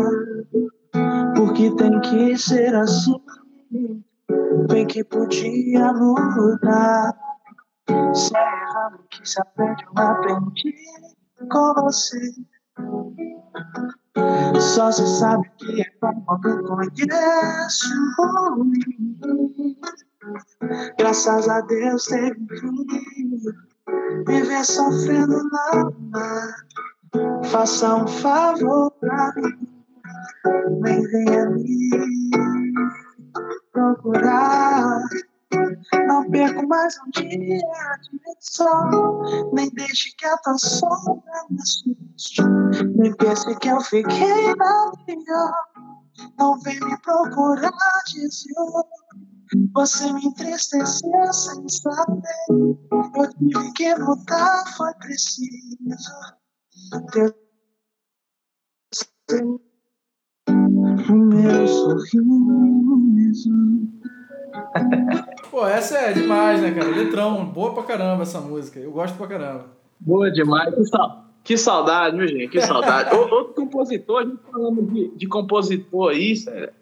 [1.36, 3.22] Porque tem que ser assim.
[4.70, 7.14] Bem que podia mudar.
[8.14, 10.76] Se errado que se aprende, eu aprendi
[11.52, 12.34] com você.
[14.60, 17.90] Só se sabe que é como eu conheço.
[20.98, 22.86] Graças a Deus teve fim.
[24.26, 26.56] Viver sofrendo nada.
[27.46, 29.68] Faça um favor pra mim.
[30.82, 31.90] Nem venha me
[33.72, 35.02] procurar.
[36.08, 37.60] Não perco mais um dia
[38.00, 39.52] de sol.
[39.54, 42.42] Nem deixe que a tua sombra me assuste.
[42.96, 45.54] Nem pense que eu fiquei na pior.
[46.38, 47.72] Não vem me procurar,
[48.14, 48.88] desviou.
[49.74, 52.22] Você me entristeceu sem saber.
[52.50, 56.12] Eu tive que mudar, foi preciso.
[57.12, 57.36] Ter
[59.44, 63.50] o meu sorriso.
[65.50, 66.90] Pô, essa é demais, né, cara?
[66.90, 67.46] Letrão.
[67.46, 68.80] Boa pra caramba essa música.
[68.80, 69.66] Eu gosto pra caramba.
[70.00, 70.74] Boa demais.
[70.90, 72.48] Sal- que saudade, viu, gente?
[72.50, 73.14] Que saudade.
[73.16, 76.34] Outro compositor, a gente falando de, de compositor aí,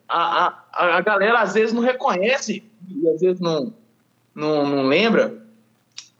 [0.07, 3.74] a, a, a galera às vezes não reconhece e às vezes não,
[4.36, 5.41] não, não lembra.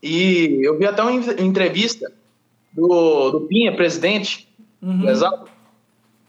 [0.02, 2.10] E eu vi até uma en- entrevista
[2.72, 4.48] do, do Pinha, presidente
[4.82, 4.98] Uhum.
[4.98, 5.48] do Exalta,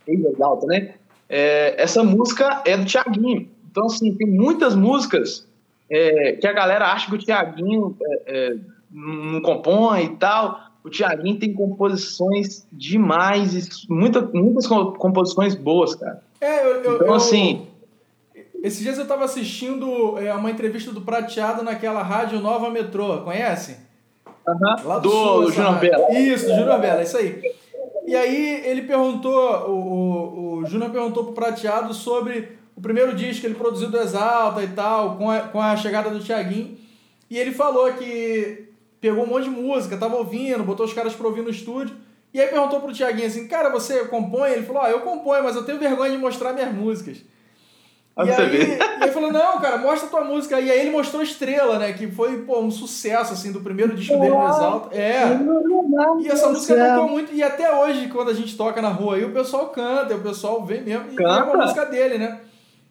[0.07, 0.93] ex-Exalta, né?
[1.27, 3.49] É, essa música é do Tiaguinho.
[3.71, 5.47] Então, assim, tem muitas músicas
[5.89, 8.55] é, que a galera acha que o Tiaguinho é, é,
[8.91, 10.61] não compõe e tal.
[10.83, 16.21] O Tiaguinho tem composições demais, muita, muitas co- composições boas, cara.
[16.41, 17.67] É, eu, eu- Então, eu- assim-
[18.61, 23.77] Esses dias eu tava assistindo é, uma entrevista do Prateado naquela rádio Nova Metrô, conhece?
[24.85, 25.79] Lá do do essa Júnior.
[25.79, 26.11] Bela.
[26.19, 27.41] Isso, do Júnior Bela, isso aí.
[28.05, 33.41] E aí ele perguntou, o, o, o Júnior perguntou pro Prateado sobre o primeiro disco
[33.41, 36.77] que ele produziu do Exalta e tal, com a, com a chegada do Thiaguinho.
[37.29, 38.69] E ele falou que
[39.03, 41.93] pegou um monte de música, tava ouvindo, botou os caras pra ouvir no estúdio.
[42.33, 44.51] E aí perguntou pro Thiaguinho assim, cara, você compõe?
[44.51, 47.17] Ele falou, ah, eu componho, mas eu tenho vergonha de mostrar minhas músicas.
[48.15, 50.57] Pra E aí, e aí falou, não, cara, mostra tua música.
[50.61, 51.91] E aí ele mostrou Estrela, né?
[51.91, 54.95] Que foi, pô, um sucesso, assim, do primeiro disco dele no Exalta.
[54.95, 55.23] É.
[56.21, 57.33] E essa música tocou muito.
[57.33, 60.63] E até hoje, quando a gente toca na rua aí, o pessoal canta, o pessoal
[60.63, 61.11] vem mesmo.
[61.11, 61.57] E é uma Canta.
[61.57, 62.39] música dele, né?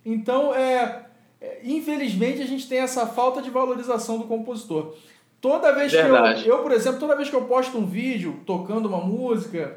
[0.04, 1.06] Então, é,
[1.40, 4.94] é, infelizmente, a gente tem essa falta de valorização do compositor.
[5.42, 6.44] Toda vez Verdade.
[6.44, 9.76] que eu, eu, por exemplo, toda vez que eu posto um vídeo tocando uma música,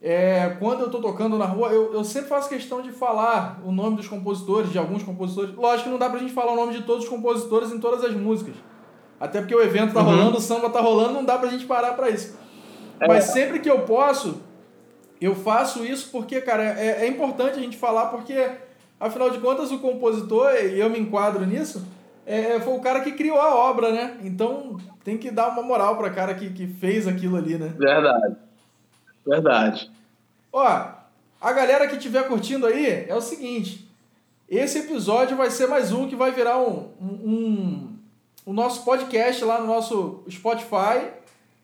[0.00, 3.70] é, quando eu tô tocando na rua, eu, eu sempre faço questão de falar o
[3.70, 5.54] nome dos compositores, de alguns compositores.
[5.54, 8.02] Lógico que não dá pra gente falar o nome de todos os compositores em todas
[8.02, 8.54] as músicas.
[9.20, 10.06] Até porque o evento tá Uhum.
[10.06, 12.34] rolando, o samba tá rolando, não dá pra gente parar pra isso.
[13.06, 14.40] Mas sempre que eu posso,
[15.20, 18.50] eu faço isso porque, cara, é, é importante a gente falar porque,
[18.98, 21.86] afinal de contas, o compositor, e eu me enquadro nisso,
[22.26, 24.16] é, foi o cara que criou a obra, né?
[24.22, 27.74] Então tem que dar uma moral pra cara que, que fez aquilo ali, né?
[27.76, 28.36] Verdade.
[29.26, 29.90] Verdade.
[30.52, 30.66] Ó,
[31.40, 33.88] a galera que estiver curtindo aí, é o seguinte.
[34.48, 37.92] Esse episódio vai ser mais um que vai virar um, um, um-
[38.44, 41.08] o nosso podcast lá no nosso Spotify.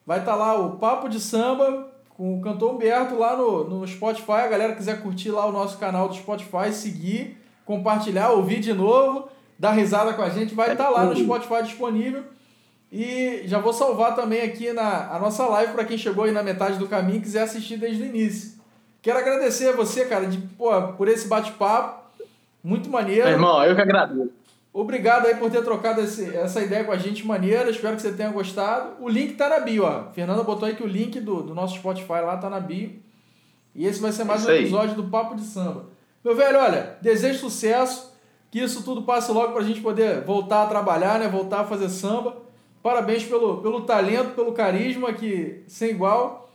[0.07, 4.33] Vai estar lá o Papo de Samba com o cantor Humberto lá no, no Spotify.
[4.33, 7.37] A galera quiser curtir lá o nosso canal do Spotify, seguir,
[7.67, 9.29] compartilhar, ouvir de novo,
[9.59, 12.25] dar risada com a gente, vai estar lá no Spotify disponível.
[12.91, 16.43] E já vou salvar também aqui na a nossa live para quem chegou aí na
[16.43, 18.59] metade do caminho e quiser assistir desde o início.
[19.03, 22.09] Quero agradecer a você, cara, de, pô, por esse bate-papo.
[22.63, 23.25] Muito maneiro.
[23.25, 24.31] Meu irmão, eu que agradeço.
[24.73, 27.71] Obrigado aí por ter trocado esse, essa ideia com a gente, maneira.
[27.71, 28.93] Espero que você tenha gostado.
[29.01, 30.11] O link tá na bio, ó.
[30.13, 32.93] Fernanda botou aí que o link do, do nosso Spotify lá tá na bio.
[33.75, 35.87] E esse vai ser mais um episódio do Papo de Samba.
[36.25, 38.08] Meu velho, olha, desejo sucesso,
[38.51, 41.29] que isso tudo passe logo pra gente poder voltar a trabalhar, né?
[41.29, 42.37] Voltar a fazer samba.
[42.83, 46.51] Parabéns pelo, pelo talento, pelo carisma, que sem igual.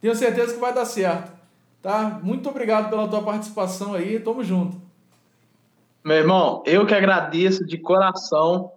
[0.00, 1.32] Tenho certeza que vai dar certo.
[1.80, 2.18] Tá?
[2.22, 4.18] Muito obrigado pela tua participação aí.
[4.18, 4.76] Tamo junto.
[6.04, 8.72] Meu irmão, eu que agradeço de coração.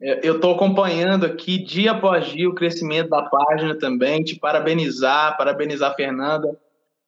[0.00, 4.24] Eu estou acompanhando aqui dia após dia o crescimento da página também.
[4.24, 6.58] Te parabenizar, parabenizar a Fernanda.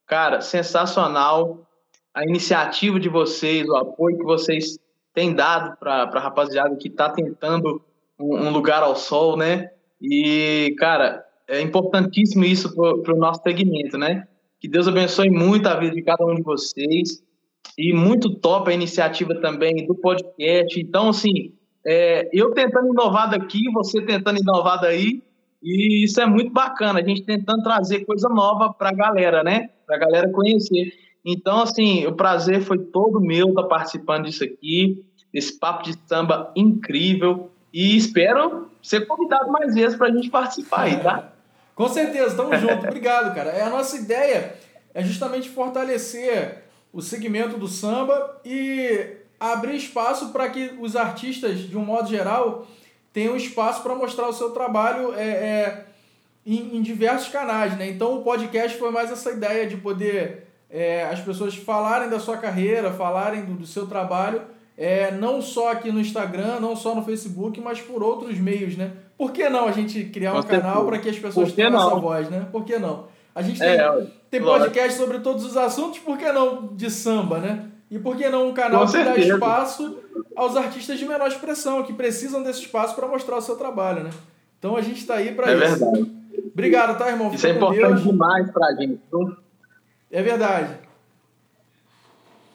[0.06, 1.66] Cara, sensacional
[2.14, 4.78] a iniciativa de vocês, o apoio que vocês
[5.14, 7.82] têm dado para a rapaziada que está tentando
[8.18, 9.70] um, um, lugar ao sol, né?
[10.00, 14.26] E, cara, é importantíssimo isso para o nosso segmento, né?
[14.60, 17.22] Que Deus abençoe muito a vida de cada um de vocês.
[17.78, 20.80] E muito top a iniciativa também do podcast.
[20.80, 21.52] Então, assim,
[21.86, 25.22] é, eu tentando inovar daqui, você tentando inovar daí,
[25.62, 29.70] e isso é muito bacana, a gente tentando trazer coisa nova para a galera, né?
[29.86, 30.92] Para a galera conhecer.
[31.24, 36.50] Então, assim, o prazer foi todo meu estar participando disso aqui, esse papo de samba
[36.56, 41.32] incrível, e espero ser convidado mais vezes para a gente participar aí, tá?
[41.74, 42.86] Com certeza, tamo junto.
[42.86, 43.50] Obrigado, cara.
[43.50, 44.54] É a nossa ideia
[44.92, 51.76] é justamente fortalecer o segmento do samba e abrir espaço para que os artistas, de
[51.76, 52.66] um modo geral,
[53.12, 55.86] tenham espaço para mostrar o seu trabalho é, é
[56.44, 57.76] em, em, diversos canais.
[57.78, 57.88] Né?
[57.88, 62.38] Então o podcast foi mais essa ideia de poder é, as pessoas falarem da sua
[62.38, 64.40] carreira, falarem do, do seu trabalho,
[64.76, 68.74] é, não só aqui no Instagram, não só no Facebook, mas por outros meios.
[68.76, 68.90] Né?
[69.18, 72.30] Por que não a gente criar um canal para que as pessoas tenham essa voz?
[72.30, 72.46] Né?
[72.50, 73.04] Por que não?
[73.34, 77.38] A gente tem, é, tem podcast sobre todos os assuntos, por que não de samba,
[77.38, 77.66] né?
[77.90, 79.98] E por que não um canal que dá espaço
[80.34, 84.10] aos artistas de menor expressão, que precisam desse espaço para mostrar o seu trabalho, né?
[84.58, 85.64] Então a gente está aí para é isso.
[85.64, 86.12] É verdade.
[86.52, 87.28] Obrigado, tá, irmão?
[87.28, 88.02] Isso Fica é importante Deus.
[88.02, 89.00] demais para a gente.
[90.12, 90.76] É verdade.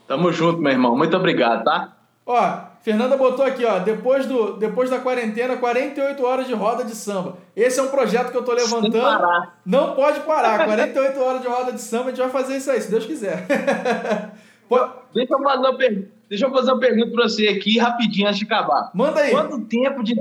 [0.08, 0.96] Tamo junto, meu irmão.
[0.96, 1.98] Muito obrigado, tá?
[2.26, 6.96] Ó, Fernanda botou aqui, ó, depois, do, depois da quarentena, 48 horas de roda de
[6.96, 7.38] samba.
[7.56, 9.48] Esse é um projeto que eu tô levantando.
[9.66, 10.66] Não pode parar.
[10.66, 13.46] 48 horas de roda de samba, a gente vai fazer isso aí, se Deus quiser.
[15.14, 16.08] Deixa eu fazer uma pergunta.
[16.30, 18.92] Deixa eu fazer uma pergunta para você aqui rapidinho antes de acabar.
[18.94, 19.32] Manda aí.
[19.32, 20.16] Quanto tempo de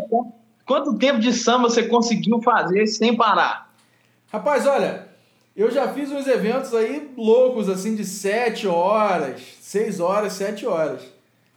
[0.64, 3.68] quanto tempo de samba você conseguiu fazer sem parar?
[4.32, 5.08] Rapaz, olha,
[5.56, 11.00] eu já fiz uns eventos aí loucos assim de 7 horas, 6 horas, 7 horas.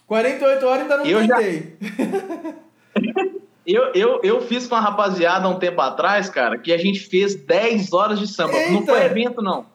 [0.07, 1.77] 48 horas ainda não eu tentei.
[1.81, 3.25] Já...
[3.67, 7.01] eu, eu, eu fiz com a rapaziada há um tempo atrás, cara, que a gente
[7.01, 8.53] fez 10 horas de samba.
[8.53, 8.71] Eita.
[8.71, 9.65] Não foi evento, não.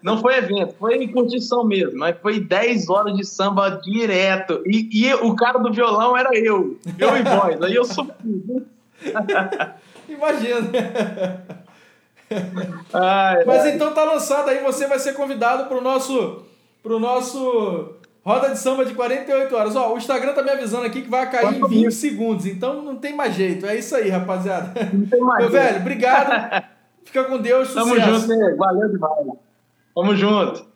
[0.00, 4.62] Não foi evento, foi em curtição mesmo, mas foi 10 horas de samba direto.
[4.64, 7.60] E, e o cara do violão era eu, eu e voz.
[7.60, 8.14] Aí eu sofri.
[10.08, 10.70] Imagina.
[12.92, 13.74] Ai, mas ai.
[13.74, 16.44] então tá lançado aí, você vai ser convidado pro nosso
[16.82, 19.76] pro nosso Roda de samba de 48 horas.
[19.76, 22.96] Ó, o Instagram tá me avisando aqui que vai cair em 20 segundos, então não
[22.96, 23.66] tem mais jeito.
[23.66, 24.72] É isso aí, rapaziada.
[24.92, 25.64] Não tem mais Meu jeito.
[25.64, 26.64] velho, obrigado.
[27.04, 27.88] Fica com Deus, sucesso.
[27.88, 28.54] Tamo junto, né?
[28.58, 29.26] Valeu demais.
[29.94, 30.70] Tamo junto.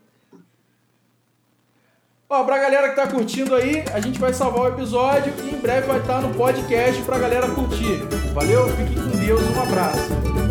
[2.31, 5.59] Ó, pra galera que tá curtindo aí, a gente vai salvar o episódio e em
[5.59, 7.99] breve vai estar no podcast pra galera curtir.
[8.33, 10.44] Valeu, fiquem com Deus, um abraço.